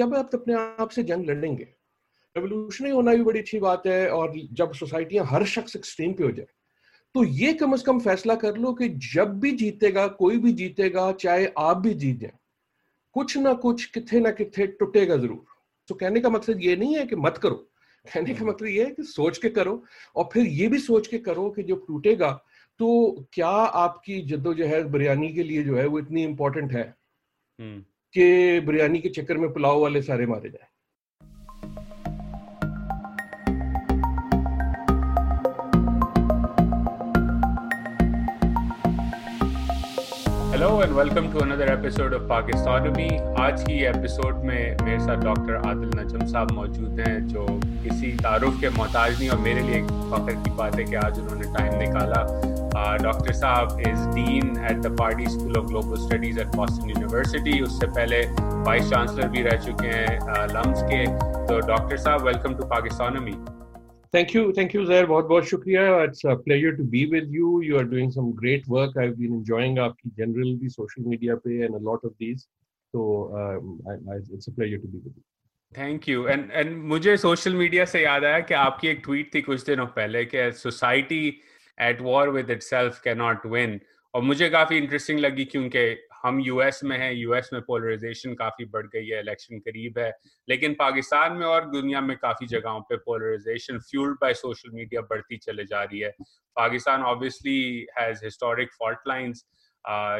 [0.00, 1.68] जब आप अपने आप से जंग लड़ेंगे
[2.36, 6.30] रेवोल्यूशनरी होना भी बड़ी अच्छी बात है और जब सोसाइटियाँ हर शख्स एक्सट्रीम पे हो
[6.30, 6.46] जाए
[7.14, 11.10] तो ये कम अज कम फैसला कर लो कि जब भी जीतेगा कोई भी जीतेगा
[11.12, 12.32] चाहे आप भी जीत जाए
[13.16, 15.44] कुछ ना कुछ किथे ना किथे टूटेगा ज़रूर।
[15.88, 17.54] तो कहने का मकसद ये नहीं है कि मत करो
[18.06, 19.82] कहने का मतलब ये है कि सोच के करो
[20.16, 22.30] और फिर ये भी सोच के करो कि जब टूटेगा
[22.80, 22.88] तो
[23.32, 23.48] क्या
[23.82, 26.86] आपकी जद्दोजहद बिरयानी के लिए जो है वो इतनी इंपॉर्टेंट है?
[27.58, 30.66] हम्म। कि बिरयानी के चक्कर में पुलाव वाले सारे मारे जाए।
[40.50, 43.08] Hello and welcome to another episode of पाकिस्तानमी
[43.40, 47.46] आज की एपिसोड में मेरे साथ डॉक्टर आदिल नजम साहब मौजूद हैं, जो
[47.82, 51.18] किसी तारुफ के मोहताज नहीं और मेरे लिए एक फख्र की बात है कि आज
[51.18, 52.26] उन्होंने टाइम निकाला।
[52.74, 57.86] डॉक्टर साहब is dean at the Pardee School of Global Studies at Boston University उससे
[57.86, 58.20] पहले
[58.66, 61.06] वाइस चांसलर भी रह चुके हैं लम्स के
[61.46, 63.36] तो डॉक्टर साहब welcome to Pakistanomy
[64.14, 65.06] Thank you, thank you, Zair.
[65.06, 65.82] बहुत बहुत शुक्रिया.
[66.04, 67.50] It's a pleasure to be with you.
[67.62, 68.96] You are doing some great work.
[69.02, 72.46] I've been enjoying आपकी general भी social media पे and a lot of these.
[72.94, 73.04] So
[73.40, 75.22] um, I, I, it's a pleasure to be with you.
[75.72, 79.40] Thank you and and मुझे social media से याद आया कि आपकी एक ट्वीट थी
[79.42, 81.20] कुछ दिनों पहले कि society
[81.80, 83.80] at war with itself can not win
[84.14, 85.84] और मुझे काफ़ी इंटरेस्टिंग लगी क्योंकि
[86.22, 90.10] हम यूएस में हैं यूएस में पोलराइजेशन काफ़ी बढ़ गई है इलेक्शन करीब है,
[90.48, 95.36] लेकिन पाकिस्तान में और दुनिया में काफ़ी जगहों पे polarisation fuelled by social media बढ़ती
[95.38, 96.10] चले जा रही है।
[96.56, 99.44] Pakistan obviously has historic fault lines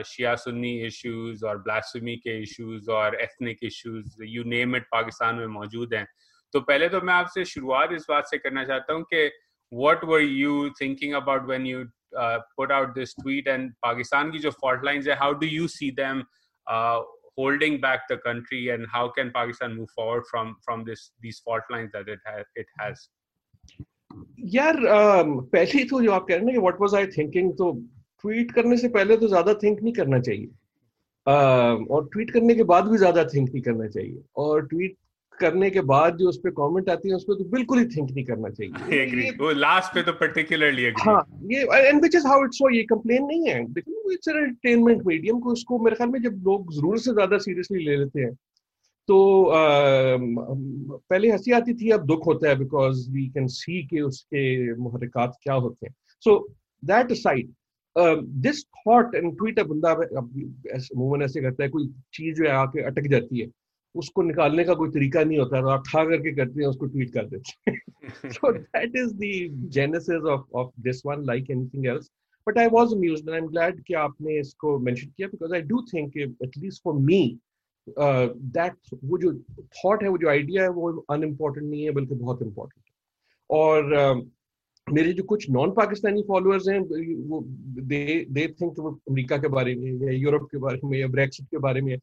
[0.07, 5.47] शिया सुन्नी इश्यूज़ और ब्लास्फेमी के इश्यूज़ और ethnic issues you name it Pakistan में
[5.49, 6.07] मौजूद हैं।
[6.55, 9.29] तो पहले तो मैं आपसे शुरुआत इस बात से करना चाहता हूँ कि
[9.70, 14.40] what were you thinking about when you uh, put out this tweet and Pakistan ki
[14.40, 16.24] jo fault lines hai, how do you see them
[16.68, 17.02] uh,
[17.38, 21.64] holding back the country and how can Pakistan move forward from from this these fault
[21.70, 23.08] lines that it has it has
[24.56, 24.76] यार
[25.54, 27.72] पहले तो जो आप कह रहे हैं कि what was I thinking तो
[28.22, 30.48] ट्वीट करने से पहले तो ज्यादा थिंक नहीं करना चाहिए
[31.28, 34.96] uh, और ट्वीट करने के बाद भी ज्यादा थिंक नहीं करना चाहिए और ट्वीट
[35.41, 38.11] करने के बाद जो उस पर कॉमेंट आती है उस पर तो बिल्कुल ही थिंक
[38.11, 42.59] नहीं करना चाहिए। वो लास्ट पे तो पर्टिकुलरली हाँ ये and which is how it's
[42.73, 46.99] ये कंप्लेन नहीं है। इट्स एंटरटेनमेंट मीडियम को उसको मेरे ख्याल में जब लोग ज़रूर
[46.99, 48.35] से ज़्यादा सीरियसली ले लेते हैं
[49.09, 49.57] तो आ,
[51.11, 55.33] पहले हँसी आती थी अब दुख होता है बिकॉज़ वी कैन सी के उसके मुहरकत
[55.43, 56.37] क्या होते हैं। So
[56.83, 57.53] that side
[58.43, 59.95] this thought and tweet बंदा
[60.97, 63.47] मुँह ऐसे करता है कोई चीज़ जो है आके अटक जाती है।
[63.97, 67.13] उसको निकालने का कोई तरीका नहीं होता तो आप ठा करके करते हैं उसको ट्वीट
[67.13, 67.79] कर देते हैं
[68.35, 72.11] so that is the genesis of of this one like anything else
[72.47, 76.57] but i was amused and i'm glad कि आपने इसको mention किया do think at
[76.57, 77.39] least for me
[77.97, 79.33] uh, that वो जो
[79.79, 82.95] thought है वो जो idea है वो unimportant नहीं है बल्कि बहुत important है
[83.51, 84.31] और uh,
[84.93, 86.79] मेरे जो कुछ नॉन पाकिस्तानी फॉलोअर्स हैं
[87.29, 87.43] वो
[87.83, 91.47] दे दे थिंक वो अमेरिका के बारे में या यूरोप के बारे में या ब्रेक्सिट
[91.47, 91.97] के बारे में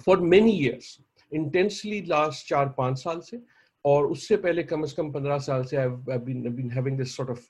[0.00, 0.98] for many years
[1.32, 3.40] intensely last चार, पाँच साल से,
[3.84, 7.40] और उससे पहले कम से कम पंद्रह साल से having this sort of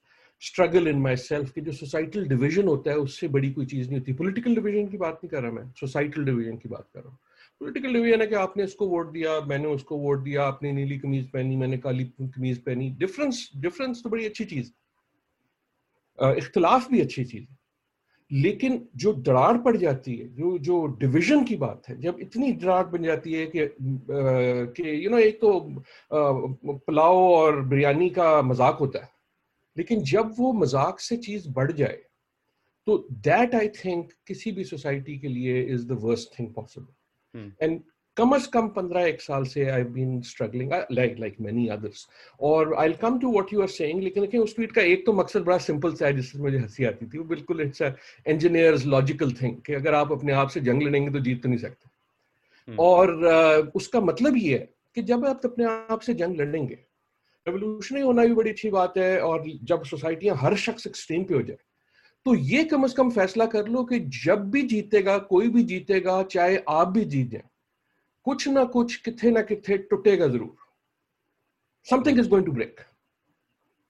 [0.43, 4.13] struggle in myself कि जो सोसाइटल डिवीज़न होता है, उससे बड़ी कोई चीज़ नहीं होती।
[4.13, 7.19] पोलिटिकल डिवीज़न की बात नहीं कर रहा मैं सोसाइटल डिवीज़न की बात कर रहा हूँ।
[7.61, 11.31] पोलिटिकल डिवीज़न है कि आपने इसको वोट दिया, मैंने उसको वोट दिया, आपने नीली कमीज
[11.31, 14.73] पहनी, मैंने काली कमीज पहनी। डिफरेंस डिफरेंस तो बड़ी अच्छी चीज़।
[16.19, 17.57] है इख्तलाफ भी अच्छी चीज़ है।
[18.35, 22.87] लेकिन जो दरार पड़ जाती है जो जो डिवीज़न की बात है जब इतनी दरार
[22.87, 23.67] बन जाती है कि
[24.77, 25.51] कि यू नो एक तो
[26.15, 29.11] पुलाव और बिरयानी का मज़ाक होता है।
[29.77, 31.99] लेकिन जब वो मज़ाक से चीज़ बढ़ जाए
[32.87, 37.81] तो दैट आई थिंक किसी भी सोसाइटी के लिए is the worst thing possible and
[38.17, 42.07] कम अज कम पंद्रह एक साल से I been struggling like like many others
[42.41, 45.13] और I come to what you are saying लेकिन लेकिन उस ट्वीट का एक तो
[45.13, 49.33] मकसद बड़ा सिंपल सा है जिससे मुझे हँसी आती थी वो बिल्कुल इट्स इंजीनियर्स लॉजिकल
[49.33, 51.89] थिंग कि अगर आप अपने आप से जंग लड़ेंगे तो जीत तो नहीं सकते
[52.69, 52.79] hmm.
[52.79, 56.79] और uh, उसका मतलब ये है कि जब आप अपने आप से जंग लड़ेंगे
[57.47, 61.43] रेवोल्यूशनरी होना भी बड़ी अच्छी बात है और जब सोसाइटियाँ हर शख्स एक्सट्रीम पे हो
[61.43, 61.59] जाए
[62.27, 66.23] तो ये कम अज कम फैसला कर लो कि जब भी जीतेगा कोई भी जीतेगा
[66.23, 67.43] चाहे आप भी जीत जाए
[68.25, 70.57] कुछ ना कुछ किथे ना किथे टूटेगा ज़रूर।
[71.87, 72.81] Something is going to break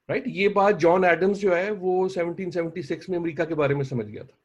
[0.08, 4.06] right ये बात जॉन एडम्स जो है वो 1776 में अमेरिका के बारे में समझ
[4.06, 4.38] गया था।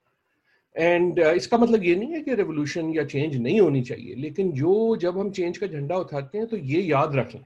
[0.76, 4.52] एंड uh, इसका मतलब ये नहीं है कि रेवोल्यूशन या चेंज नहीं होनी चाहिए लेकिन
[4.52, 7.40] जो जब हम चेंज का झंडा उठाते हैं तो ये याद रखें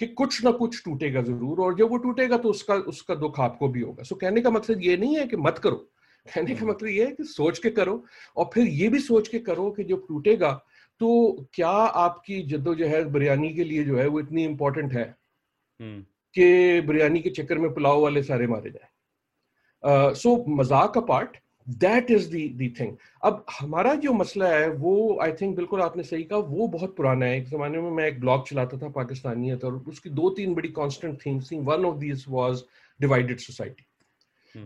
[0.00, 3.68] कि कुछ ना कुछ टूटेगा ज़रूर और जब वो टूटेगा तो उसका उसका दुख आपको
[3.68, 5.93] भी होगा। सो so, कहने का मकसद ये नहीं है कि मत करो।
[6.34, 8.04] कहने का मतलब ये है कि सोच के करो
[8.36, 10.52] और फिर ये भी सोच के करो कि जो टूटेगा
[11.00, 15.04] तो क्या आपकी जद्दोजहद बिरयानी के लिए जो है वो इतनी इंपॉर्टेंट है
[15.80, 16.00] हम्म।
[16.34, 18.88] कि बिरयानी के चक्कर में पुलाव वाले सारे मारे जाए?
[20.14, 21.36] सो मज़ाक apart
[21.68, 26.24] that is the thing अब हमारा जो मसला है वो आई थिंक बिल्कुल आपने सही
[26.24, 29.76] कहा वो बहुत पुराना है। एक जमाने में मैं एक ब्लॉग चलाता था पाकिस्तानियत और
[29.88, 32.62] उसकी दो तीन बड़ी कॉन्स्टेंट थीम्स थी। One of this was
[33.00, 33.86] divided society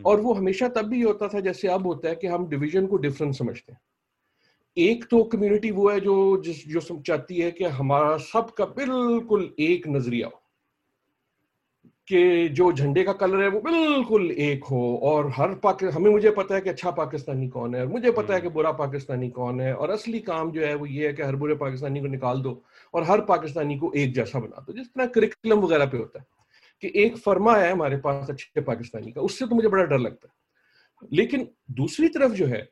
[0.05, 2.97] और वो हमेशा तब भी होता था जैसे अब होता है कि हम डिवीज़न को
[2.97, 3.81] डिफरेंट समझते हैं।
[4.77, 9.89] एक तो कम्युनिटी वो है जो जिस जो चाहती है कि हमारा सबका बिल्कुल एक
[9.89, 10.43] नज़रिया हो।
[12.09, 16.31] कि जो झंडे का कलर है वो बिल्कुल एक हो और हर पाक हमें मुझे
[16.31, 19.61] पता है कि अच्छा पाकिस्तानी कौन है और मुझे पता है कि बुरा पाकिस्तानी कौन
[19.61, 22.41] है और असली काम जो है वो ये है कि हर बुरे पाकिस्तानी को निकाल
[22.41, 22.63] दो
[22.95, 26.27] और हर पाकिस्तानी को एक जैसा बना दो जिस तरह करिकुलम वगैरह पे होता है।
[26.83, 30.29] कि एक फर्मा है हमारे पास अच्छे पाकिस्तानी का, उससे तो मुझे बड़ा डर लगता
[30.29, 32.69] है। लेकिन दूसरी तरफ़ जो है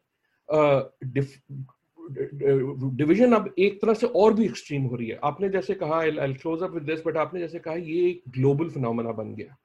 [2.97, 6.01] डिवीज़न अब एक तरह से और भी एक्सट्रीम हो रही है। आपने जैसे कहा
[6.33, 9.57] close up with this but आपने जैसे कहा, ये एक ग्लोबल फिनोमेना बन गया।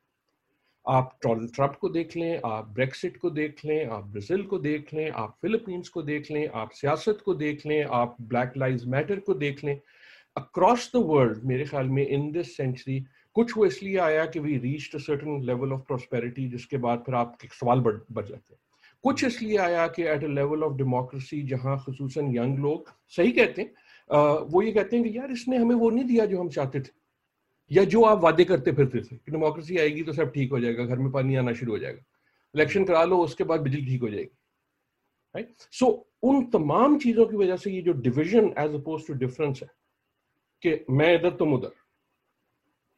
[0.85, 4.93] आप डोनाल्ड ट्रंप को देख लें, आप ब्रेक्सिट को देख लें, आप ब्राज़ील को देख
[4.93, 9.19] लें, आप फिलीपींस को देख लें, आप सियासत को देख लें, आप ब्लैक लाइव मैटर
[9.19, 9.79] को देख लें।
[10.35, 12.99] अक्रॉस द वर्ल्ड मेरे ख्याल में इन दिस सेंचुरी
[13.35, 17.37] कुछ वो इसलिए आया कि we reach certain level of prosperity जिसके बाद फिर आप
[17.51, 18.59] सवाल बढ़ बढ़ जाते हैं।
[19.03, 23.61] कुछ इसलिए आया कि at a level of democracy जहाँ खसूस यंग लोग, सही कहते
[23.61, 23.73] हैं
[24.51, 26.89] वो ये कहते हैं कि यार इसने हमें वो नहीं दिया जो हम चाहते थे,
[27.71, 30.85] या जो आप वादे करते फिरते थे, कि डेमोक्रेसी आएगी तो सब ठीक हो जाएगा,
[30.85, 32.03] घर में पानी आना शुरू हो जाएगा
[32.55, 34.35] इलेक्शन करा लो, उसके बाद बिजली ठीक हो जाएगी
[35.35, 35.87] राइट सो
[36.23, 39.69] उन तमाम चीज़ों की वजह से ये जो division as oppose to difference है,
[40.63, 41.71] कि मैं इधर, तुम उधर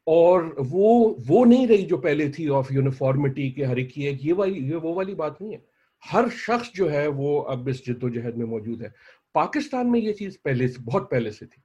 [0.06, 4.60] और वो वो नहीं रही जो पहले थी ऑफ़ यूनिफॉर्मिटी के हर एक ये वाली,
[4.60, 5.64] ये वो वाली बात नहीं है।
[6.04, 8.92] हर शख्स जो है वो अब इस जद्दोजहद में मौजूद है।
[9.34, 11.62] पाकिस्तान में ये चीज़ पहले से, बहुत पहले से थी।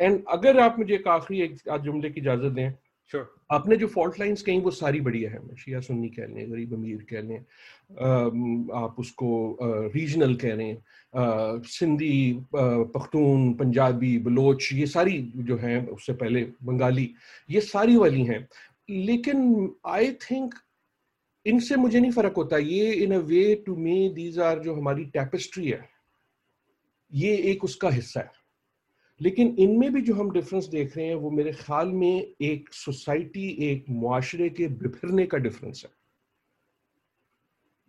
[0.00, 2.72] एंड अगर आप मुझे एक आखिरी एक जुमले की इजाज़त दें
[3.12, 3.24] sure.
[3.50, 7.06] आपने जो फॉल्ट लाइंस कहीं, वो सारी बढ़िया है। शिया सुन्नी कह लें, गरीब अमीर
[7.10, 7.38] कह लें
[8.76, 9.58] आप उसको
[9.94, 10.76] रीजनल कह लें
[11.68, 17.10] सिंधी पख्तून, पंजाबी, बलोच, ये सारी जो हैं, उससे पहले बंगाली,
[17.50, 18.46] ये सारी वाली हैं।
[18.88, 20.54] लेकिन आई थिंक
[21.46, 25.04] इनसे मुझे नहीं फ़र्क होता। ये in a way to me these are जो हमारी
[25.14, 25.88] टैपेस्ट्री है,
[27.12, 28.35] ये एक उसका हिस्सा है।
[29.20, 33.48] लेकिन इनमें भी जो हम डिफरेंस देख रहे हैं वो मेरे ख्याल में एक सोसाइटी
[33.70, 35.90] एक मुआशरे के बिफरने का डिफरेंस है।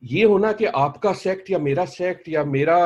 [0.04, 2.78] ये होना कि आपका सेक्ट या मेरा सेक्ट या मेरा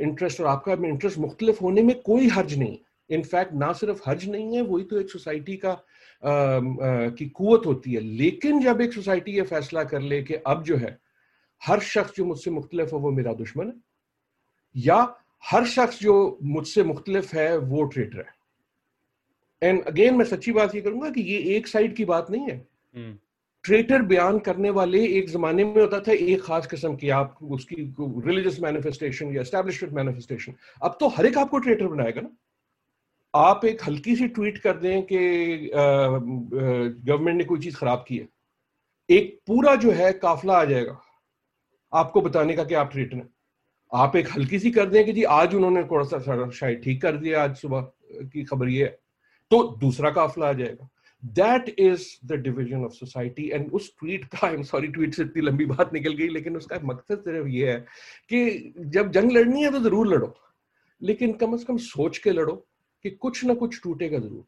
[0.00, 2.78] इंटरेस्ट और आपका इंटरेस्ट मुख्तलिफ़ होने में कोई हर्ज नहीं।
[3.10, 7.66] इनफैक्ट ना सिर्फ़ हर्ज नहीं है वही तो एक सोसाइटी का आ, आ, की कुत
[7.66, 10.98] होती है। लेकिन जब एक सोसाइटी ये फैसला कर ले कि अब जो है
[11.62, 13.74] हर शख्स जो मुझसे मुख्तलिफ़ है वो मेरा दुश्मन है।
[14.76, 18.34] या हर शख्स जो मुझसे मुख्तलिफ़ है वो ट्रेटर है।
[19.62, 22.56] एंड अगेन मैं सच्ची बात ये करूँगा कि ये एक साइड की बात नहीं है।
[23.64, 27.38] Traitor hmm. बयान करने वाले एक जमाने में होता था एक खास किस्म की आप
[27.42, 27.76] उसकी
[28.26, 32.36] रिलीजियस मैनिफेस्टेशन या एस्टेब्लिशमेंट मैनिफेस्टेशन अब तो हर एक आपको ट्रेटर बनाएगा ना।
[33.34, 38.28] आप एक हल्की सी ट्वीट कर दें कि गवर्नमेंट ने कोई चीज़ खराब की है।
[39.08, 41.00] एक पूरा जो है काफला आ जाएगा।
[41.92, 43.28] आपको बताने का कि आप ट्रेटर हैं।
[43.92, 47.16] आप एक हल्की सी कर दें कि जी, आज उन्होंने थोड़ा सा शायद ठीक कर
[47.16, 47.80] दिया आज सुबह
[48.32, 48.98] की खबर ये है
[49.50, 50.88] तो दूसरा काफला आ जाएगा।
[51.22, 55.22] That is the division of society and उस ट्वीट का आई एम सॉरी ट्वीट से
[55.22, 57.78] इतनी लंबी बात निकल गई, लेकिन उसका मकसद सिर्फ़ ये है
[58.30, 60.34] कि जब जंग लड़नी है तो ज़रूर लड़ो,
[61.02, 62.54] लेकिन कम अज कम सोच के लड़ो
[63.04, 64.44] कि कुछ ना कुछ टूटेगा ज़रूर।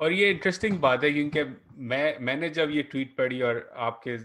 [0.00, 1.42] और ये इंटरेस्टिंग बात है, क्योंकि
[1.78, 4.16] मैं, मैंने जब ये ट्वीट पढ़ी और आपके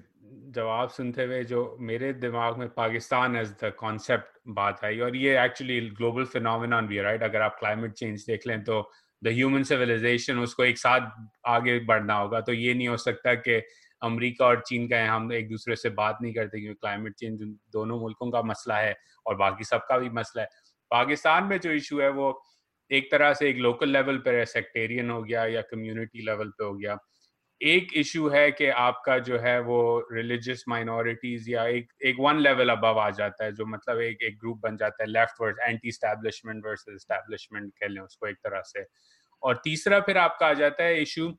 [0.56, 5.44] जवाब सुनते हुए जो मेरे दिमाग में पाकिस्तान एज द कॉन्सेप्ट बात आई, और ये
[5.44, 8.82] एक्चुअली ग्लोबल फिनोमिनॉन भी राइट अगर आप क्लाइमेट चेंज देख लें तो
[9.24, 11.12] द ह्यूमन सिविलाइजेशन उसको एक साथ
[11.48, 13.62] आगे बढ़ना होगा तो ये नहीं हो सकता कि
[14.02, 17.40] अमेरिका और चीन का हम एक दूसरे से बात नहीं करते क्योंकि क्लाइमेट चेंज
[17.74, 20.48] दोनों मुल्कों का मसला है और बाकी सबका भी मसला है।
[20.92, 22.28] पाकिस्तान में जो इशू है वो
[22.92, 26.74] एक तरह से एक लोकल लेवल पर सेक्टेरियन हो गया या कम्युनिटी लेवल पे हो
[26.74, 26.98] गया।
[27.62, 29.78] एक इशू है कि आपका जो है वो
[30.12, 34.38] रिलीजियस माइनॉरिटीज या एक एक वन लेवल अबव आ जाता है, जो मतलब एक एक
[34.40, 38.62] ग्रुप बन जाता है left verse anti establishment versus establishment कह लें उसको एक तरह
[38.66, 38.86] से।
[39.44, 41.30] और तीसरा फिर आपका आ जाता है इशू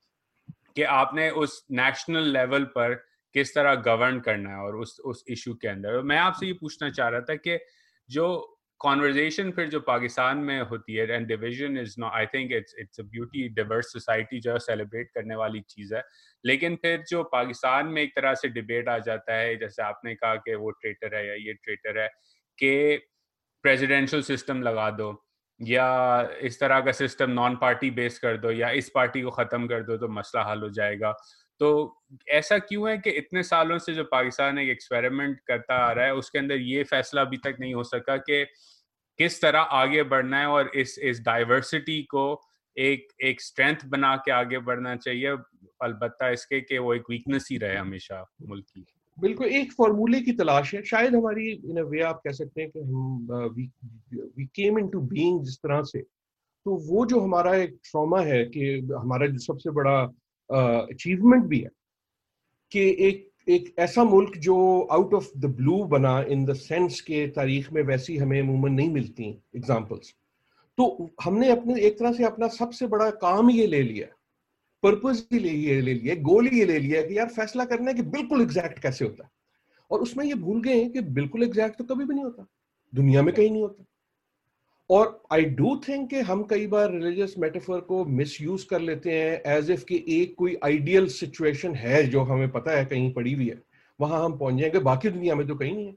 [0.76, 2.94] कि आपने उस नेशनल लेवल पर
[3.34, 6.90] किस तरह गवर्न करना है और उस उस इशू के अंदर। मैं आपसे ये पूछना
[6.90, 7.58] चाह रहा था कि
[8.08, 12.74] जो कॉन्वर्जेशन फिर जो पाकिस्तान में होती है and division is not I think it's
[12.80, 16.02] it's a beauty diverse society जो है सेलिब्रेट करने वाली चीज़ है।
[16.44, 20.34] लेकिन फिर जो पाकिस्तान में एक तरह से डिबेट आ जाता है, जैसे आपने कहा
[20.36, 22.08] कि वो ट्रेटर है या ये ट्रेटर है,
[22.58, 22.96] कि
[23.64, 25.24] प्रेसिडेंशियल सिस्टम लगा दो,
[25.60, 29.66] या इस तरह का सिस्टम नॉन पार्टी बेस कर दो, या इस पार्टी को खत्म
[29.66, 31.14] कर दो तो मसला हल हो जाएगा।
[31.60, 31.68] तो
[32.30, 36.14] ऐसा क्यों है कि इतने सालों से जो पाकिस्तान एक एक्सपेरिमेंट करता आ रहा है,
[36.14, 38.44] उसके अंदर ये फैसला अभी तक नहीं हो सका कि
[39.18, 42.24] किस तरह आगे बढ़ना है और इस इस डाइवर्सिटी को
[42.76, 45.30] एक एक स्ट्रेंथ बना के आगे बढ़ना चाहिए,
[45.82, 48.84] अलबत्ता इसके कि वो एक वीकनेस ही रहे हमेशा मुल्क की।
[49.18, 52.80] बिल्कुल, एक फॉर्मूले की तलाश है। शायद हमारी इन वे आप कह सकते हैं कि
[52.80, 53.26] हम
[54.36, 58.68] वी केम इनटू बीइंग जिस तरह से तो वो जो हमारा एक ट्रॉमा है कि
[58.92, 59.96] हमारा जो सबसे बड़ा
[60.50, 61.70] अचीवमेंट भी है,
[62.72, 64.56] कि एक एक ऐसा मुल्क जो
[64.92, 68.90] आउट ऑफ़ द ब्लू बना इन द सेंस के तारीख में वैसी हमें अमूमन नहीं
[68.90, 69.24] मिलती
[69.56, 70.14] एग्जाम्पल्स
[70.78, 74.06] तो हमने अपने, एक तरह से अपना सबसे बड़ा काम ये ले लिया
[74.82, 77.94] पर्पज ही ले, ये ले लिया गोल ये ले लिया कि यार फैसला करना है
[77.94, 79.30] कि बिल्कुल एग्जैक्ट कैसे होता है।
[79.90, 82.46] और उसमें ये भूल गए कि बिल्कुल एग्जैक्ट तो कभी भी नहीं होता,
[82.92, 83.84] दुनिया में कहीं नहीं होता।
[84.90, 89.12] और आई डू थिंक कि हम कई बार रिलीजियस मेटाफर को मिस यूज़ कर लेते
[89.12, 93.32] हैं एज इफ़ कि एक कोई आइडियल सिचुएशन है जो हमें पता है कहीं पड़ी
[93.32, 93.60] हुई है।
[94.00, 95.94] वहाँ हम पहुँच जाएँगे, बाकी दुनिया में तो कहीं नहीं है।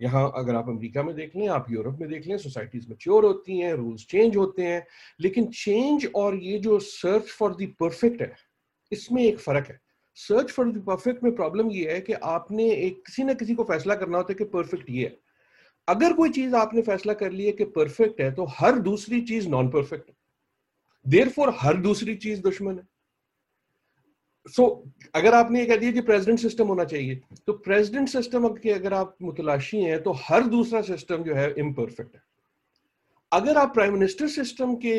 [0.00, 3.58] यहाँ अगर आप अमेरिका में देख लें, आप यूरोप में देख लें सोसाइटीज मेच्योर होती
[3.58, 4.86] हैं रूल्स चेंज होते हैं,
[5.20, 8.32] लेकिन चेंज और ये जो सर्च फॉर द परफेक्ट है,
[8.92, 9.78] इसमें एक फ़र्क है।
[10.18, 13.64] सर्च फॉर द परफेक्ट में प्रॉब्लम ये है कि आपने एक, किसी ना किसी को
[13.64, 15.16] फैसला करना होता है कि परफेक्ट ये है।
[15.88, 19.68] अगर कोई चीज़ आपने फैसला कर लिया कि परफेक्ट है तो हर दूसरी चीज़ नॉन
[19.70, 20.14] परफेक्ट है।
[21.06, 22.86] देर फॉर हर दूसरी चीज़ दुश्मन है।
[24.46, 28.48] सो so, अगर आपने ये कह दिया कि प्रेसिडेंट सिस्टम होना चाहिए तो प्रेसिडेंट सिस्टम
[28.48, 32.22] के अगर आप मुतलाशी हैं तो हर दूसरा सिस्टम जो है इम्परफेक्ट है।
[33.32, 34.94] अगर आप प्राइम मिनिस्टर सिस्टम के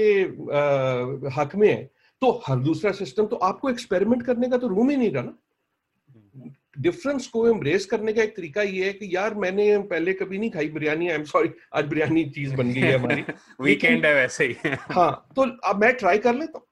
[1.31, 1.83] हक में है
[2.21, 5.37] तो हर दूसरा सिस्टम तो आपको एक्सपेरिमेंट करने का तो रूम ही नहीं रहा ना।
[6.79, 10.49] डिफरेंस को एम्ब्रेस करने का एक तरीका ये है कि यार मैंने पहले कभी नहीं
[10.51, 13.23] खाई बिरयानी आई एम सॉरी आज बिरयानी चीज़ बन गई है हमारी।
[13.61, 16.65] वीकेंड है वैसे ही। हाँ तो अब मैं ट्राई कर लेता हूँ।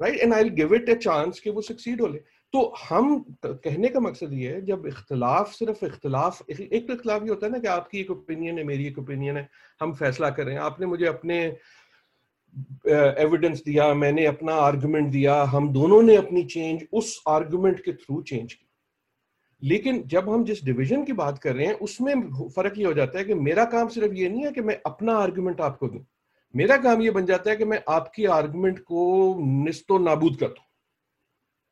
[0.00, 2.18] Right and I give it a chance कि वो सक्सीड हो ले।
[2.54, 7.28] तो हम कहने का मकसद ये है जब इख्तलाफ सिर्फ़ इख्तलाफ एक तो इख्तलाफ ये
[7.28, 9.48] होता है ना कि आपकी एक ओपिनियन है मेरी एक ओपिनियन है
[9.80, 11.38] हम फैसला कर। रहे हैं आपने मुझे अपने
[12.88, 18.20] एविडेंस दिया मैंने अपना आर्गुमेंट दिया हम दोनों ने अपनी चेंज उस आर्गुमेंट के थ्रू
[18.22, 18.66] चेंज की।
[19.62, 22.14] लेकिन जब हम जिस डिवीज़न की बात कर रहे हैं उसमें
[22.48, 25.16] फ़र्क ये हो जाता है कि मेरा काम सिर्फ़ ये नहीं है कि मैं अपना
[25.18, 26.04] आर्गुमेंट आपको दूँ।
[26.54, 29.04] मेरा काम ये बन जाता है कि मैं आपकी आर्गुमेंट को
[29.64, 30.62] निस्तो नाबूद कर दू।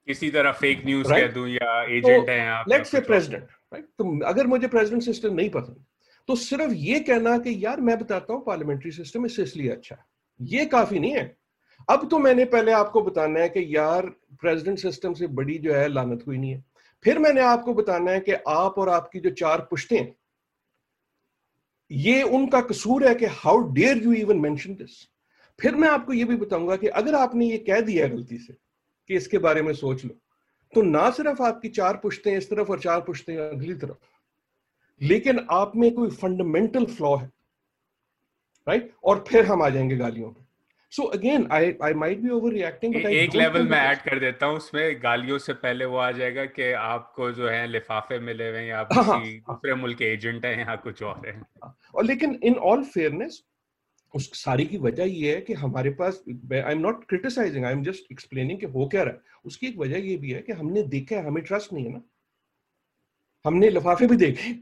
[0.08, 1.26] किसी तरह फेक न्यूज़ right?
[1.26, 5.02] कह दूँ या एजेंट तो, है आप लेट्स से प्रेसिडेंट राइट तो अगर मुझे प्रेसिडेंट
[5.02, 5.84] सिस्टम नहीं पसंद
[6.28, 10.02] तो सिर्फ़ ये कहना कि यार मैं बताता हूँ पार्लियामेंट्री सिस्टम इससे इसलिए अच्छा है।
[10.44, 11.36] ये काफ़ी नहीं है।
[11.88, 14.06] अब तो मैंने पहले आपको बताना है कि यार
[14.40, 16.64] प्रेसिडेंट सिस्टम से बड़ी जो है, लानत कोई नहीं है।
[17.04, 20.12] फिर मैंने आपको बताना है कि आप और आपकी जो चार पुश्ते
[21.90, 24.90] ये उनका कसूर है कि how dare you even mention this
[25.58, 28.52] फिर मैं आपको ये भी बताऊँगा कि अगर आपने ये कह दिया गलती से
[29.10, 30.14] कि इसके बारे में सोच लो
[30.72, 33.96] तो ना सिर्फ़ आपकी चार पुश्ते इस तरफ़ और चार पुश्ते अगली तरफ़,
[35.00, 37.30] लेकिन आप में कोई फंडामेंटल फ्लॉ है।
[38.66, 40.40] राइट और फिर हम आ जाएँगे गालियों पे।
[40.92, 45.02] So again I I might be overreacting एक लेवल मैं ऐड कर देता हूँ उसमें
[45.02, 48.88] गालियों से पहले वो आ जाएगा कि आपको जो है लिफाफे मिले हुए हैं आप
[48.92, 51.32] हाँ, हाँ। दूसरे मुल्क के एजेंट हैं या कुछ और है।
[51.64, 53.42] हाँ, और लेकिन इन ऑल फेयरनेस
[54.14, 57.82] उस सारी की वजह ये है कि हमारे पास I am not criticising I am
[57.82, 60.82] just explaining कि हो क्या रहा है। उसकी एक वजह ये भी है कि हमने
[60.82, 62.02] देखा है हमें ट्रस्ट नहीं है ना।
[63.44, 64.52] हमने लिफाफे भी देखे।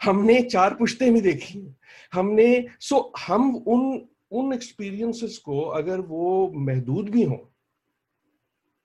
[0.00, 1.66] हमने चार पुश्ते भी देखी
[2.12, 7.38] हमने सो so, हम उन उन एक्सपीरियंसेस को अगर वो महदूद भी हों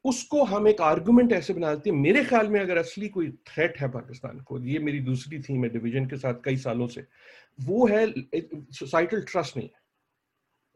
[0.06, 3.78] उसको हम एक आर्गुमेंट ऐसे बना देते हैं। मेरे ख्याल में अगर असली कोई थ्रेट
[3.78, 7.06] है पाकिस्तान को ये मेरी दूसरी थीम है डिवीज़न के साथ कई सालों से
[7.60, 8.06] वो है
[8.74, 9.82] सोसाइटल ट्रस्ट नहीं है।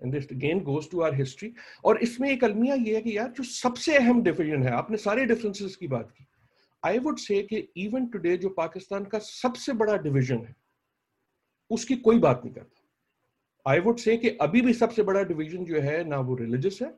[0.01, 1.51] And this again goes to our history
[1.85, 5.25] और इसमें एक अलमिया ये है कि यार जो सबसे अहम डिवीज़न है आपने सारे
[5.25, 6.25] डिफरेंसेस की बात की।
[6.83, 10.55] आई वुड से कि इवन टुडे जो पाकिस्तान का सबसे बड़ा डिवीज़न है
[11.71, 15.81] उसकी कोई बात नहीं करता। आई वुड से कि अभी भी सबसे बड़ा डिवीज़न जो
[15.81, 16.95] है ना वो रिलीजियस है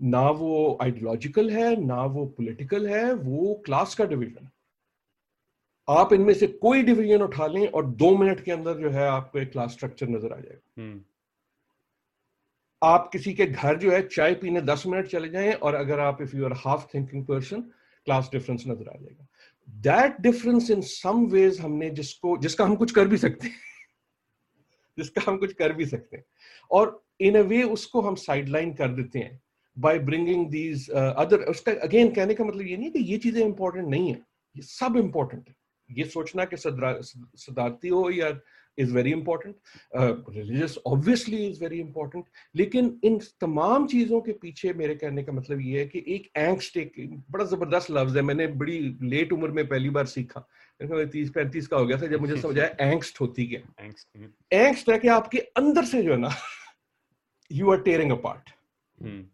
[0.00, 4.50] ना वो आइडियोलॉजिकल है ना वो पॉलिटिकल है वो क्लास का डिवीज़न है।
[5.88, 9.38] आप इनमें से कोई डिवीज़न उठा लें और दो मिनट के अंदर जो है आपको
[9.38, 11.00] एक क्लास स्ट्रक्चर नज़र आ जाएगा। हम्म।
[12.82, 16.22] आप किसी के घर जो है चाय पीने दस मिनट चले जाएँ और अगर आप
[16.22, 17.64] if you are half thinking person
[18.06, 19.26] class difference नज़र आ जाएगा।
[19.68, 23.56] That difference in some ways हमने जिसको, जिसका हम कुछ कर भी सकते हैं,
[24.98, 26.24] जिसका हम कुछ कर भी सकते हैं,
[26.70, 29.40] और इन अ वे उसको हम साइडलाइन कर देते हैं
[29.76, 33.88] बाय ब्रिंगिंग दीज अदर उसका अगेन कहने का मतलब ये नहीं कि ये चीज़ें इंपॉर्टेंट
[33.88, 34.20] नहीं है,
[34.56, 35.54] ये सब इंपॉर्टेंट है।
[35.90, 38.30] ये सोचना कि सदारती हो या
[38.80, 39.54] is very important
[40.30, 42.24] religious obviously is very important
[42.56, 46.76] लेकिन इन तमाम चीज़ों के पीछे मेरे कहने का मतलब ये है कि एक एंगस्ट
[46.76, 46.92] एक
[47.30, 50.48] बड़ा ज़बरदस्त लफ्ज है मैंने बड़ी लेट उम्र में पहली बार सीखा
[50.82, 53.60] तीस पैंतीस का हो गया था जब मुझे समझ आया एंगस्ट होती क्या?
[54.52, 56.30] एंगस्ट है कि आपके अंदर से जो है ना
[57.52, 58.50] you are tearing a part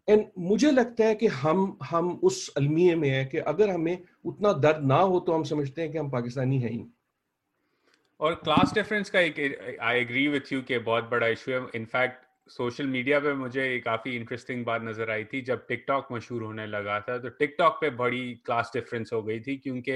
[0.09, 4.53] and मुझे लगता है कि हम हम उस अलमिये में है कि अगर हमें उतना
[4.53, 6.83] दर्द ना हो तो हम समझते हैं कि हम पाकिस्तानी हैं ही।
[8.19, 12.25] और क्लास डिफरेंस का एक आई एग्री विथ यू कि बहुत बड़ा इशू है। इनफैक्ट
[12.51, 16.99] सोशल मीडिया पे मुझे काफ़ी इंटरेस्टिंग बात नज़र आई थी जब टिकटॉक मशहूर होने लगा
[16.99, 19.91] था। तो टिकटॉक पे बड़ी क्लास डिफरेंस हो गई थी क्योंकि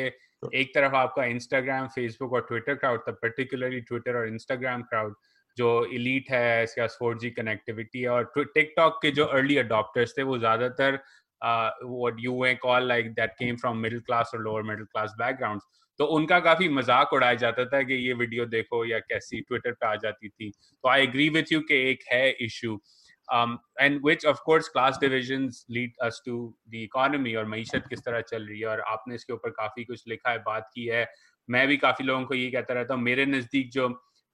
[0.60, 5.16] एक तरफ़ आपका इंस्टाग्राम फेसबुक और ट्विटर क्राउड था पर्टिकुलरली ट्विटर और इंस्टाग्राम क्राउड
[5.58, 10.24] जो इलीट है इसके फोर जी कनेक्टिविटी है और टिकटॉक के जो अर्ली अडोप्टर्स थे
[10.24, 11.00] वो ज़्यादातर
[11.42, 15.64] what you may call like that came from middle class or lower middle class backgrounds
[16.00, 19.88] तो उनका काफ़ी मज़ाक उड़ाया जाता था कि ये वीडियो देखो या कैसी ट्विटर पे
[19.88, 22.80] आ जाती थी। तो आई एग्री विथ यू कि एक है issue
[23.28, 26.38] and which of class divisions lead us to
[26.70, 30.04] the economy और मीशत किस तरह चल रही है और आपने इसके ऊपर काफ़ी कुछ
[30.08, 31.06] लिखा है, बात की है।
[31.50, 33.88] मैं भी काफ़ी लोगों को ये कहता रहता हूँ, मेरे नज़दीक जो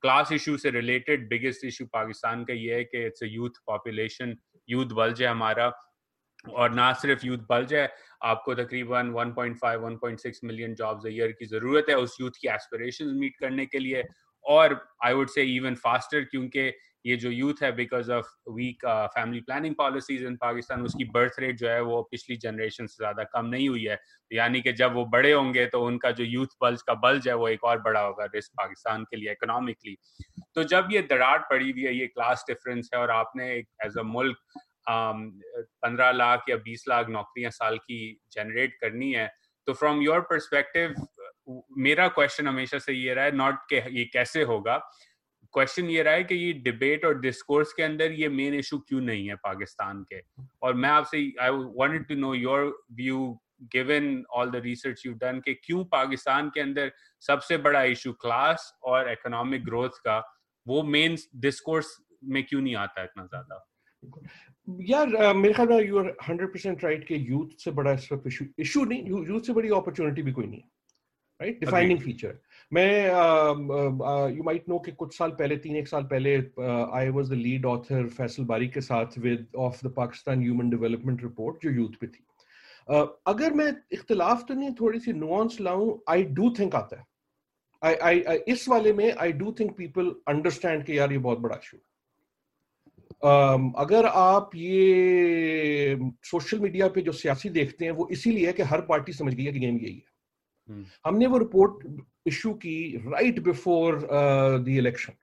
[0.04, 4.36] क्लास इशू से रिलेटेड बिगेस्ट इशू पाकिस्तान का ये है कि it's youth population
[4.70, 5.72] youth bulge है हमारा
[6.46, 7.88] और ना सिर्फ़ यूथ बल्ज है
[8.22, 13.36] आपको तकरीबन 1.5 1.6 मिलियन जॉब्स ईयर की ज़रूरत है उस यूथ की एस्पिरेशंस मीट
[13.40, 14.04] करने के लिए
[14.46, 16.72] और I would say even faster क्योंकि
[17.06, 21.58] ये जो यूथ है because of weak family planning policies in Pakistan उसकी बर्थ रेट
[21.58, 24.94] जो है वो पिछली जनरेशन से ज़्यादा कम नहीं हुई है। तो यानी कि जब
[24.94, 28.00] वो बड़े होंगे तो उनका जो यूथ बल्ज का बल्ज है वो एक और बड़ा
[28.00, 29.98] होगा रिस्क पाकिस्तान के लिए इकोनॉमिकली
[30.56, 33.98] तो जब ये दरार पड़ी हुई है, ये क्लास डिफरेंस है और आपने एक एज
[33.98, 34.38] अ मुल्क
[34.90, 39.28] पंद्रह लाख या बीस लाख नौकरियाँ साल की जनरेट करनी है।
[39.68, 40.96] तो फ्रॉम योर परस्पेक्टिव
[41.78, 44.78] मेरा क्वेश्चन हमेशा से ये रहा है नॉट के, ये कैसे होगा?
[45.54, 49.02] क्वेश्चन ये रहा है कि ये डिबेट और डिस्कोर्स के अंदर ये मेन इशू क्यों
[49.02, 50.22] नहीं है पाकिस्तान के?
[50.62, 53.40] और मैं आपसे I wanted to know your view
[53.74, 56.92] given all the research you done कि क्यों पाकिस्तान के अंदर
[57.28, 60.20] सबसे बड़ा इशू क्लास और इकोनॉमिक ग्रोथ का,
[60.66, 63.66] वो मेन डिस्कोर्स में क्यों नहीं आता इतना ज़्यादा?
[64.68, 68.28] यार मेरे ख्याल में you are hundred percent right कि यूथ से बड़ा इस वक्त
[68.60, 70.70] इशू नहीं यूथ से बड़ी अपॉर्चुनिटी भी कोई नहीं है
[71.42, 72.38] राइट डिफाइनिंग फीचर
[72.74, 73.06] मैं
[74.38, 76.36] यू माइट नो कि कुछ साल पहले तीन एक साल पहले
[77.00, 81.24] I was the lead author Faisal Bari के साथ with of the Pakistan human development
[81.24, 82.24] report जो यूथ पे थी।
[82.90, 87.06] uh, अगर मैं इख्तलाफ तो नहीं थोड़ी सी नुआंस लाऊं आई डू थिंक आता है।
[87.82, 91.56] आई आई इस वाले में I do think people understand कि यार ये बहुत बड़ा
[91.56, 91.84] इशू है।
[93.22, 98.82] अगर आप ये सोशल मीडिया पे जो सियासी देखते हैं वो इसीलिए है कि हर
[98.82, 100.04] पार्टी समझ गई है कि गेम यही है।
[100.70, 100.86] hmm.
[101.06, 104.08] हमने वो रिपोर्ट इशू की right before
[104.60, 105.14] the election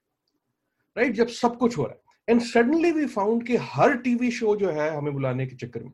[0.98, 4.56] right जब सब कुछ हो रहा है। एंड सडनली वी फाउंड कि हर टीवी शो
[4.56, 5.92] जो है हमें बुलाने के चक्कर में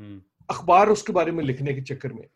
[0.00, 0.20] hmm.
[0.50, 2.26] अखबार उसके बारे में लिखने के चक्कर में।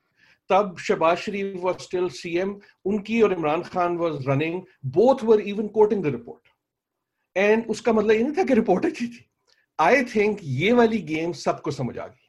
[0.51, 5.69] तब Shahbaz Sharif was still CM उनकी और Imran Khan was running both were even
[5.69, 6.48] quoting the report
[7.37, 9.25] and उसका मतलब ये नहीं था कि रिपोर्ट अच्छी थी।
[9.79, 12.29] आई थिंक ये वाली गेम सबको समझ आ गई।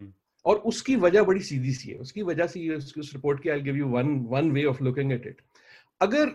[0.00, 0.12] हम्म।
[0.44, 3.60] और उसकी वजह बड़ी सीधी सी है। उसकी वजह से ये उस रिपोर्ट की I
[3.60, 5.42] give you one one way of looking at it
[6.00, 6.32] अगर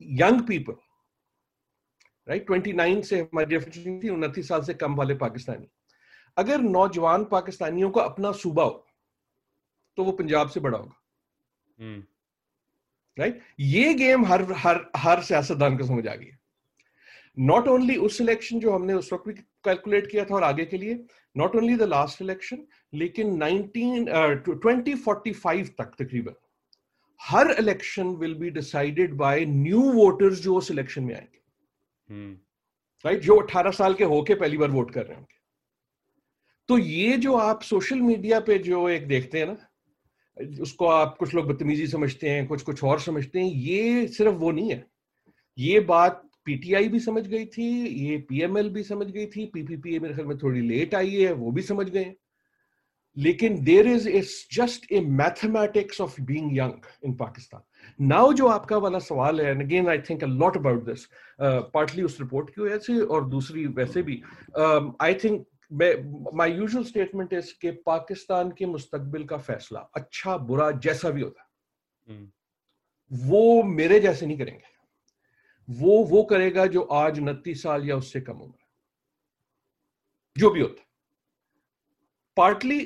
[0.00, 0.74] young people
[2.28, 5.66] right twenty nine से हमारी डेफिनेशन थी उनतीस साल से कम वाले पाकिस्तानी।
[6.36, 8.86] अगर नौजवान पाकिस्तानियों को अपना सूबा हो
[9.98, 10.96] तो वो पंजाब से बड़ा होगा।
[13.18, 16.30] Right hmm. ये गेम हर हर हर सियासतदान को समझ आ गई
[17.38, 20.78] नॉट ओनली उस इलेक्शन जो हमने उस वक्त भी कैलकुलेट किया था और आगे के
[20.78, 21.04] लिए
[21.36, 24.08] not only the last election लेकिन 19
[24.48, 26.34] 2045 uh, तक तकरीबन
[27.22, 31.38] हर election will be decided by new voters जो उस इलेक्शन में आएँगे
[32.10, 33.26] राइट hmm.
[33.26, 33.26] right?
[33.26, 35.38] जो 18 साल के होके पहली बार वोट कर रहे होंगे
[36.68, 39.56] तो ये जो आप सोशल मीडिया पे जो एक देखते हैं ना
[40.62, 44.50] उसको आप कुछ लोग बदतमीजी समझते हैं कुछ कुछ और समझते हैं ये सिर्फ़ वो
[44.50, 44.86] नहीं है
[45.58, 50.14] ये बात पीटीआई भी समझ गई थी ये पीएमएल भी समझ गई थी पीपीपी मेरे
[50.14, 52.14] ख्याल में थोड़ी लेट आई है वो भी समझ गए।
[53.18, 56.72] लेकिन there is is just a mathematics of being young
[57.04, 57.62] in Pakistan
[58.06, 61.08] now जो आपका वाला सवाल है and again I think a lot about this
[61.42, 64.22] partly उस रिपोर्ट की वजह से और दूसरी वैसे भी
[65.00, 65.46] I think
[66.34, 71.50] my usual statement is के पाकिस्तान के मुस्तकबिल का फैसला अच्छा बुरा जैसा भी होता
[72.10, 72.26] hmm.
[73.12, 74.69] वो मेरे जैसे नहीं करेंगे।
[75.70, 78.58] वो वो करेगा जो आज उनतीस साल या उससे कम उम्र
[80.36, 80.84] जो भी होता
[82.36, 82.80] पार्टली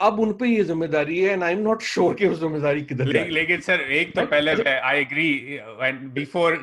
[0.00, 3.06] अब उन पे ये ज़िम्मेदारी है and I am not sure कि उस ज़िम्मेदारी किधर
[3.06, 6.56] ले, लेकिन सर एक तो पहले I agree and before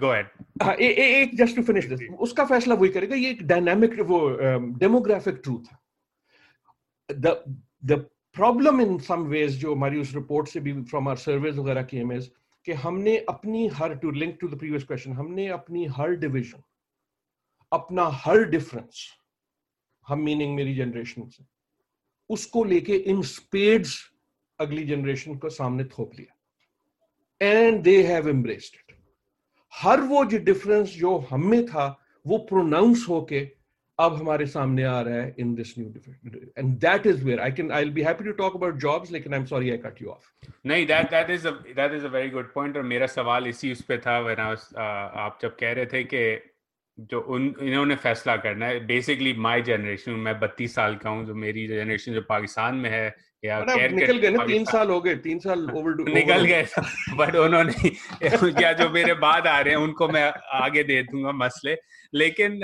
[0.00, 4.18] go ahead एक जस्ट टू फिनिश दिस उसका फैसला वही करेगा ये एक डायनामिक वो
[4.78, 5.78] डेमोग्राफिक ट्रूथ है।
[7.08, 8.04] The the
[8.36, 11.98] problem in some ways जो हमारी उस रिपोर्ट से भी फ्रॉम आर सर्वेज वगैरह की
[11.98, 12.12] एम
[12.66, 16.62] कि हमने अपनी हर to link to the previous question हमने अपनी हर डिविजन
[17.72, 19.06] अपना हर डिफरेंस
[20.06, 21.44] हम मीनिंग मेरी जनरेशन से,
[22.30, 23.98] उसको लेके इन स्पेड्स
[24.58, 26.34] अगली जनरेशन को सामने थोप लिया।
[27.40, 28.96] And they have embraced it
[29.72, 31.86] हर वो जो डिफरेंस जो हम में था,
[32.26, 33.40] वो प्रोनाउंस होके
[33.98, 35.86] अब हमारे सामने आ रहा है in this new
[36.58, 39.34] and that is where I can I will be happy to talk about jobs लेकिन
[39.34, 42.30] I am sorry I cut you off नहीं that that is that is a very
[42.30, 44.68] good point और मेरा सवाल इसी उस पे था when I was
[45.16, 46.52] आप जब कह रहे थे कि
[46.98, 51.34] जो उन इन्होंने फैसला करना है बेसिकली माय जनरेशन मैं बत्तीस साल का हूँ जो
[51.34, 55.38] मेरी जनरेशन जो पाकिस्तान में है या निकल गए ना तीन साल हो गए तीन
[55.38, 56.66] साल ओवर निकल गए
[57.16, 57.72] बट उन्होंने
[58.52, 61.76] क्या जो मेरे बाद आ रहे हैं उनको मैं आगे दे दूँगा मसले।
[62.14, 62.62] लेकिन